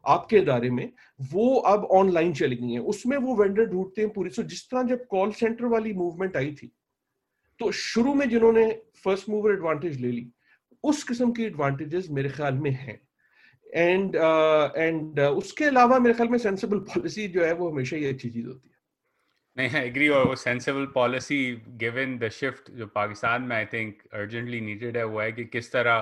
[0.06, 0.92] आपके इदारे में
[1.22, 4.84] वो अब ऑनलाइन चली गई हैं। उसमें वो वेंडर ढूंढते हैं पूरी। सो जिस तरह
[4.84, 6.72] जब कॉल सेंटर वाली मूवमेंट आई थी
[7.60, 10.32] तो शुरू में जिन्होंने फ़र्स्ट मूवर एडवांटेज ले ली
[10.84, 13.02] उस किस्म की एडवांटेजेस मेरे ख्याल में हैं।
[13.74, 14.16] एंड
[14.78, 18.06] एंड uh, uh, उसके अलावा मेरे ख्याल में सेंसिबल पॉलिसी जो है वो हमेशा ही
[18.06, 18.73] अच्छी चीज़ होती है।
[19.58, 21.38] नहीं आई एग्री और वो sensible policy
[21.82, 25.72] given the shift जो पाकिस्तान में आई थिंक अर्जेंटली नीडेड है, वो है कि किस
[25.72, 26.00] तरह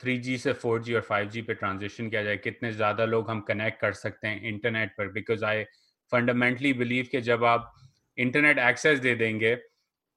[0.00, 3.92] 3G से 4G और 5G पे ट्रांजिशन किया जाए, कितने ज़्यादा लोग हम कनेक्ट कर
[3.92, 5.64] सकते हैं इंटरनेट पर बिकॉज़ आई
[6.12, 7.72] फंडामेंटली बिलीव कि जब आप
[8.18, 9.54] इंटरनेट एक्सेस दे देंगे,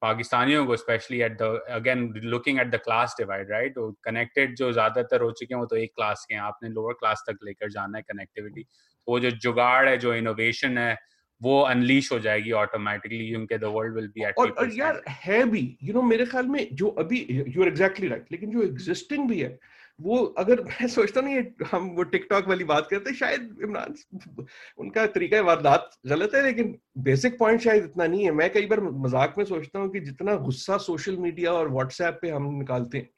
[0.02, 3.74] पाकिस्तानियों को specially at the again looking at the class divide right
[4.06, 7.24] connected जो ज़्यादातर हो चुके हैं, वो तो एक क्लास के हैं, आपने लोअर क्लास
[7.30, 8.66] तक लेकर जाना है कनेक्टिविटी
[9.08, 10.98] वो जो जुगाड़ है, जो इनोवेशन है
[11.42, 15.44] वो अनलीश हो जाएगी ऑटोमेटिकली क्योंकि the world will be at और, और यार है
[15.44, 18.52] भी यू you नो know, मेरे ख्याल में जो अभी यू आर एग्जैक्टली राइट लेकिन
[18.52, 19.60] जो एग्जिस्टिंग भी है
[20.02, 23.96] वो अगर मैं सोचता नहीं हम वो टिकटॉक वाली बात करते शायद इमरान
[24.78, 28.82] उनका तरीका वारदात गलत है लेकिन बेसिक पॉइंट शायद इतना नहीं है। मैं कई बार
[28.82, 33.10] मज़ाक में सोचता हूँ कि जितना गुस्सा सोशल मीडिया और व्हाट्सएप पे हम निकालते हैं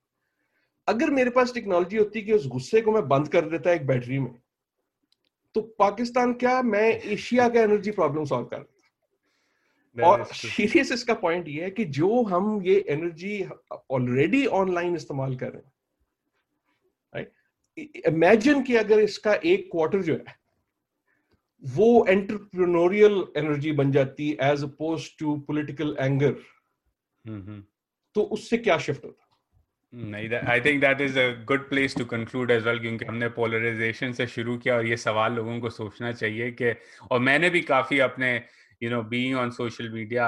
[0.88, 4.20] अगर मेरे पास टेक्नोलॉजी होती कि उस गुस्से को मैं बंद कर देता एक बैटरी
[4.20, 4.32] में
[5.56, 8.66] तो पाकिस्तान क्या मैं एशिया का एनर्जी प्रॉब्लम सॉल्व कर
[10.04, 13.43] और सीरियस इसका पॉइंट ये है कि जो हम ये एनर्जी
[13.91, 15.70] ऑलरेडी ऑनलाइन इस्तेमाल कर रहे हैं
[18.08, 20.38] इमेजिन कि अगर इसका एक क्वार्टर जो है
[21.64, 26.36] वो एंटरप्रेन्योरियल एनर्जी बन जाती as opposed to political anger
[28.16, 29.28] तो उससे क्या शिफ्ट होता?
[29.94, 34.12] नहीं I think that is a good place to conclude as well क्योंकि हमने पोलराइजेशन
[34.14, 36.74] से शुरू किया और ये सवाल लोगों को सोचना चाहिए कि,
[37.12, 38.34] और मैंने भी काफ़ी अपने
[38.82, 40.28] you know being on social media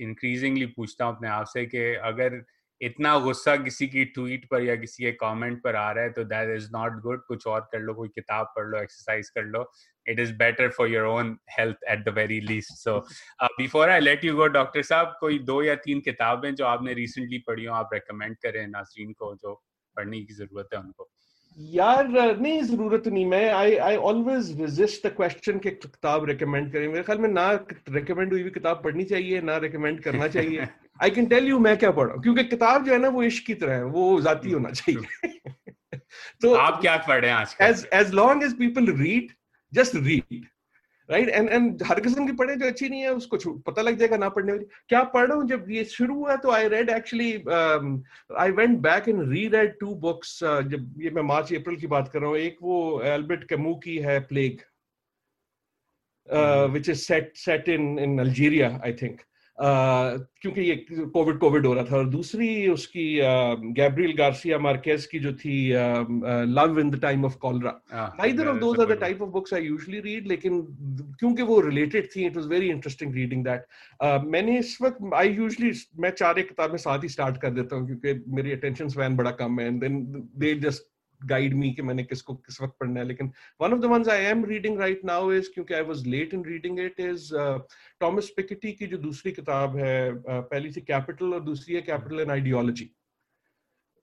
[0.00, 2.42] increasingly पूछता हूँ अपने आप से कि अगर
[2.80, 6.24] इतना गुस्सा किसी की ट्वीट पर या किसी के कमेंट पर आ रहा है तो
[6.24, 9.70] दैट इज़ नॉट गुड कुछ और कर लो कोई किताब पढ़ लो एक्सरसाइज कर लो.
[10.06, 12.98] It is better for your own health at the very least so
[13.42, 17.38] before I let you go doctor साहब कोई दो या तीन किताबें जो आपने रिसेंटली
[17.38, 19.54] पढ़ी हो आप रेकमेंड करें नाजरीन को जो
[19.96, 21.10] पढ़ने की ज़रूरत है उनको?
[21.58, 22.08] यार
[22.38, 27.02] नहीं ज़रूरत नहीं। मैं I I always resist the question के किताब रिकमेंड करें। मेरे
[27.02, 27.50] ख्याल में ना
[27.88, 30.66] रिकमेंड हुई हुई किताब पढ़नी चाहिए ना रिकमेंड करना चाहिए।
[31.02, 33.54] आई कैन टेल यू मैं क्या पढ़ा क्योंकि किताब जो है ना वो इश्क की
[33.54, 35.40] तरह है वो जाती होना चाहिए।
[36.42, 39.32] तो आप क्या पढ़ रहे हैं आज as as long as people read
[39.72, 40.44] just read
[41.08, 44.16] right and and हर किस्म की पढ़े जो अच्छी नहीं है उसको पता लग जाएगा
[44.16, 45.46] ना पढ़ने वाली। क्या पढ़ रहा हूँ?
[45.48, 47.32] जब ये शुरू हुआ तो I read actually
[48.38, 52.20] I went back and reread two books जब ये मैं मार्च अप्रैल की बात कर
[52.20, 54.60] रहा हूँ। एक वो एल्बर्ट कैमू की है plague
[56.72, 59.20] which is set set in in Algeria I think
[59.60, 63.04] क्योंकि ये कोविड कोविड हो रहा था। और दूसरी उसकी
[63.72, 65.56] गैब्रियल गार्सिया मार्केस की जो थी
[66.54, 69.62] love in the time of cholera neither of those are the type of books I
[69.62, 70.60] usually read लेकिन
[71.18, 73.64] क्योंकि वो रिलेटेड थी it was very interesting reading that
[74.26, 77.86] मैंने इस वक्त आई यूजुअली मैं चार एक किताबें साथ ही स्टार्ट कर देता हूँ
[77.86, 80.04] क्योंकि मेरी अटेंशन स्पैन बड़ा कम है and then
[80.36, 83.84] they just guide me कि मैंने किसको किस वक्त पढ़ना है। लेकिन one of the
[83.84, 87.30] ones I am reading right now is क्योंकि I was late in reading it is
[88.00, 92.20] Thomas Piketty की जो दूसरी किताब है uh, पहली थी कैपिटल और दूसरी है कैपिटल
[92.20, 92.90] एंड आइडियोलॉजी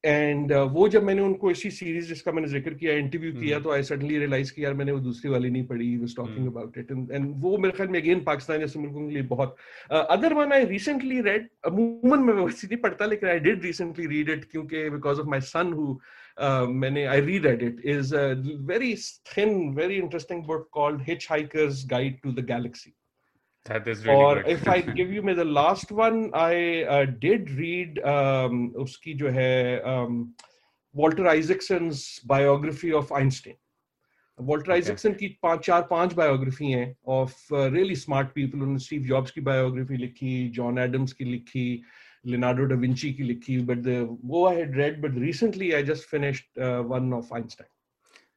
[0.05, 3.41] एंड वो जब मैंने उनको इसी सीरीज़ जिसका मैंने ज़िक्र किया इंटरव्यू hmm.
[3.41, 6.47] किया तो आई सडनली रियलाइज़ कि यार मैंने वो दूसरी वाली नहीं पढ़ी was talking
[6.47, 9.55] about it and वो मेरे ख्याल में अगेन पाकिस्तान जैसे मुल्कों के लिए बहुत
[9.91, 14.29] other one I recently read अमूमन मैं वैसे नहीं पढ़ता लेकिन I did recently read
[14.29, 15.99] it क्योंकि because of my son who
[16.82, 18.14] मैंने I read add it is
[18.70, 18.94] very
[19.36, 22.94] thin very interesting book called Hitchhiker's guide to the galaxy
[23.66, 24.48] That is really or good.
[24.48, 29.32] if I give you me the last one, I uh, did read um, uski jo
[29.32, 30.34] hai, um,
[30.94, 33.56] Walter Isaacson's biography of Einstein.
[34.38, 34.80] Walter okay.
[34.80, 38.60] Isaacson की पांच चार पांच biography हैं of uh, really smart people.
[38.60, 41.82] उन्होंने Steve jobs की biography लिखी, John Adams की लिखी,
[42.25, 43.65] Leonardo da Vinci की लिखी.
[43.65, 47.67] But the वो I had read, but recently I just finished uh, one of Einstein.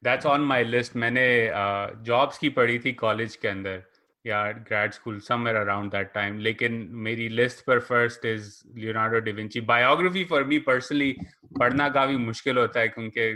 [0.03, 0.97] That's on my list.
[0.97, 3.83] मैंने uh, की पढ़ी थी कॉलेज के अंदर.
[4.27, 9.61] या grade school somewhere around that time लेकिन मेरी लिस्ट पर first is Leonardo da Vinci
[9.71, 11.15] biography for me personally
[11.59, 13.29] पढ़ना काफ़ी मुश्किल होता है क्योंकि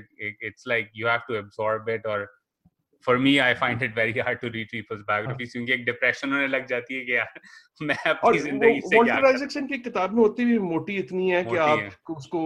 [0.46, 2.26] it's like you have to absorb it और
[3.06, 6.46] for me I find it very hard to read people's biography क्योंकि एक डिप्रेशन होने
[6.48, 7.40] लग जाती है कि यार
[7.82, 11.56] मैं अपनी ज़िंदगी से क्या आइजैक्सन की किताब में होती भी मोटी इतनी है कि
[11.58, 12.40] आप उसको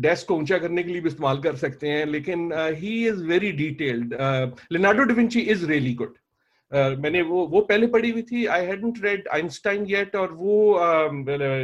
[0.00, 3.52] डेस्क को ऊँचा करने के लिए भी इस्तेमाल कर सकते हैं लेकिन he is very
[3.56, 6.14] detailed Leonardo da Vinci is really good
[6.72, 10.54] Uh, मैंने वो वो पहले पढ़ी हुई थी I hadn't read Einstein yet और वो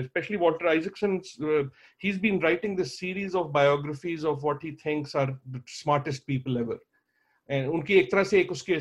[0.03, 5.16] specially Walter Isaacson he is been writing this series of biographies of what he thinks
[5.16, 6.78] are the smartest people ever
[7.53, 8.74] उनकी एक तरह से एक उसके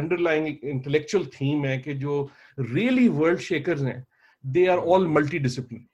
[0.00, 4.04] अंडरलाइंग इंटेलेक्चुअल थीम है कि जो रियली वर्ल्ड शेकर्स हैं
[4.46, 5.86] they are all multi discipline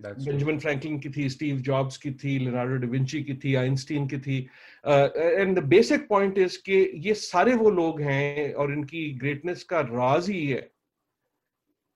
[0.00, 4.38] Benjamin Franklin की थी स्टीव जॉब्स की थी लिनार्डो डिविंची की थी आइंस्टीन की थी।
[4.86, 9.80] And the basic point is कि ये सारे वो लोग हैं और इनकी ग्रेटनेस का
[9.80, 10.60] राज ही है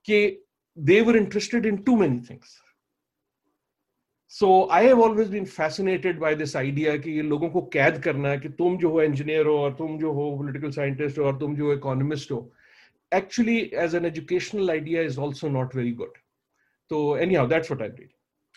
[0.05, 0.45] कि
[0.79, 2.61] they were interested in too many things
[4.32, 8.30] So I have always been fascinated by this idea कि ये लोगों को कैद करना
[8.30, 11.38] है कि तुम जो हो इंजीनियर हो और तुम जो हो पॉलिटिकल साइंटिस्ट हो और
[11.40, 12.40] तुम जो इकोनॉमिस्ट हो
[13.12, 16.18] actually as an educational idea is also not very good
[16.92, 18.10] So anyhow, that's what I did.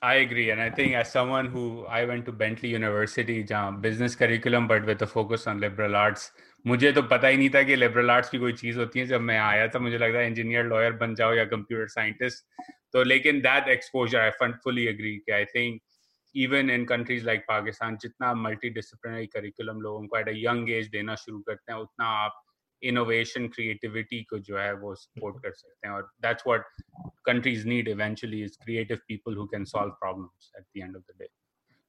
[0.03, 4.15] I agree, and I think as someone who I went to Bentley University, जहाँ business
[4.15, 6.31] curriculum but with a focus on liberal arts,
[6.66, 9.22] मुझे तो पता ही नहीं था कि liberal arts की कोई चीज़ होती है। जब
[9.22, 12.64] मैं आया था, मुझे लगता है इंजीनियर लॉयर बन जाओ या कंप्यूटर साइंटिस्ट
[12.94, 15.82] तो लेकिन that exposure I found fully agree कि I think
[16.36, 20.88] even in countries like Pakistan जितना मल्टी डिसिप्लिनरी करिकुलम लोगों को एट अ यंग एज
[20.90, 22.42] देना शुरू करते हैं, उतना आप
[22.82, 26.66] इनोवेशन क्रिएटिविटी को जो है वो सपोर्ट कर सकते हैं। और that's what
[27.26, 31.20] countries need eventually is creative people who can solve problems at the end of the
[31.20, 31.28] day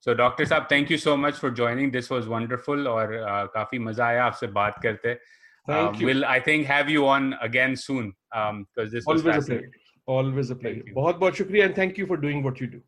[0.07, 3.79] so doctor साहब thank you so much for joining this was wonderful और uh, काफ़ी
[3.79, 5.19] मज़ा आया आपसे बात करते
[5.67, 6.07] Thank um, you.
[6.07, 8.15] Will I think have you on again soon?
[8.33, 9.71] Um, because this always a pleasure.
[10.07, 10.85] Always a pleasure.
[10.95, 12.81] बहुत बहुत शुक्रिया and thank you for doing what you do.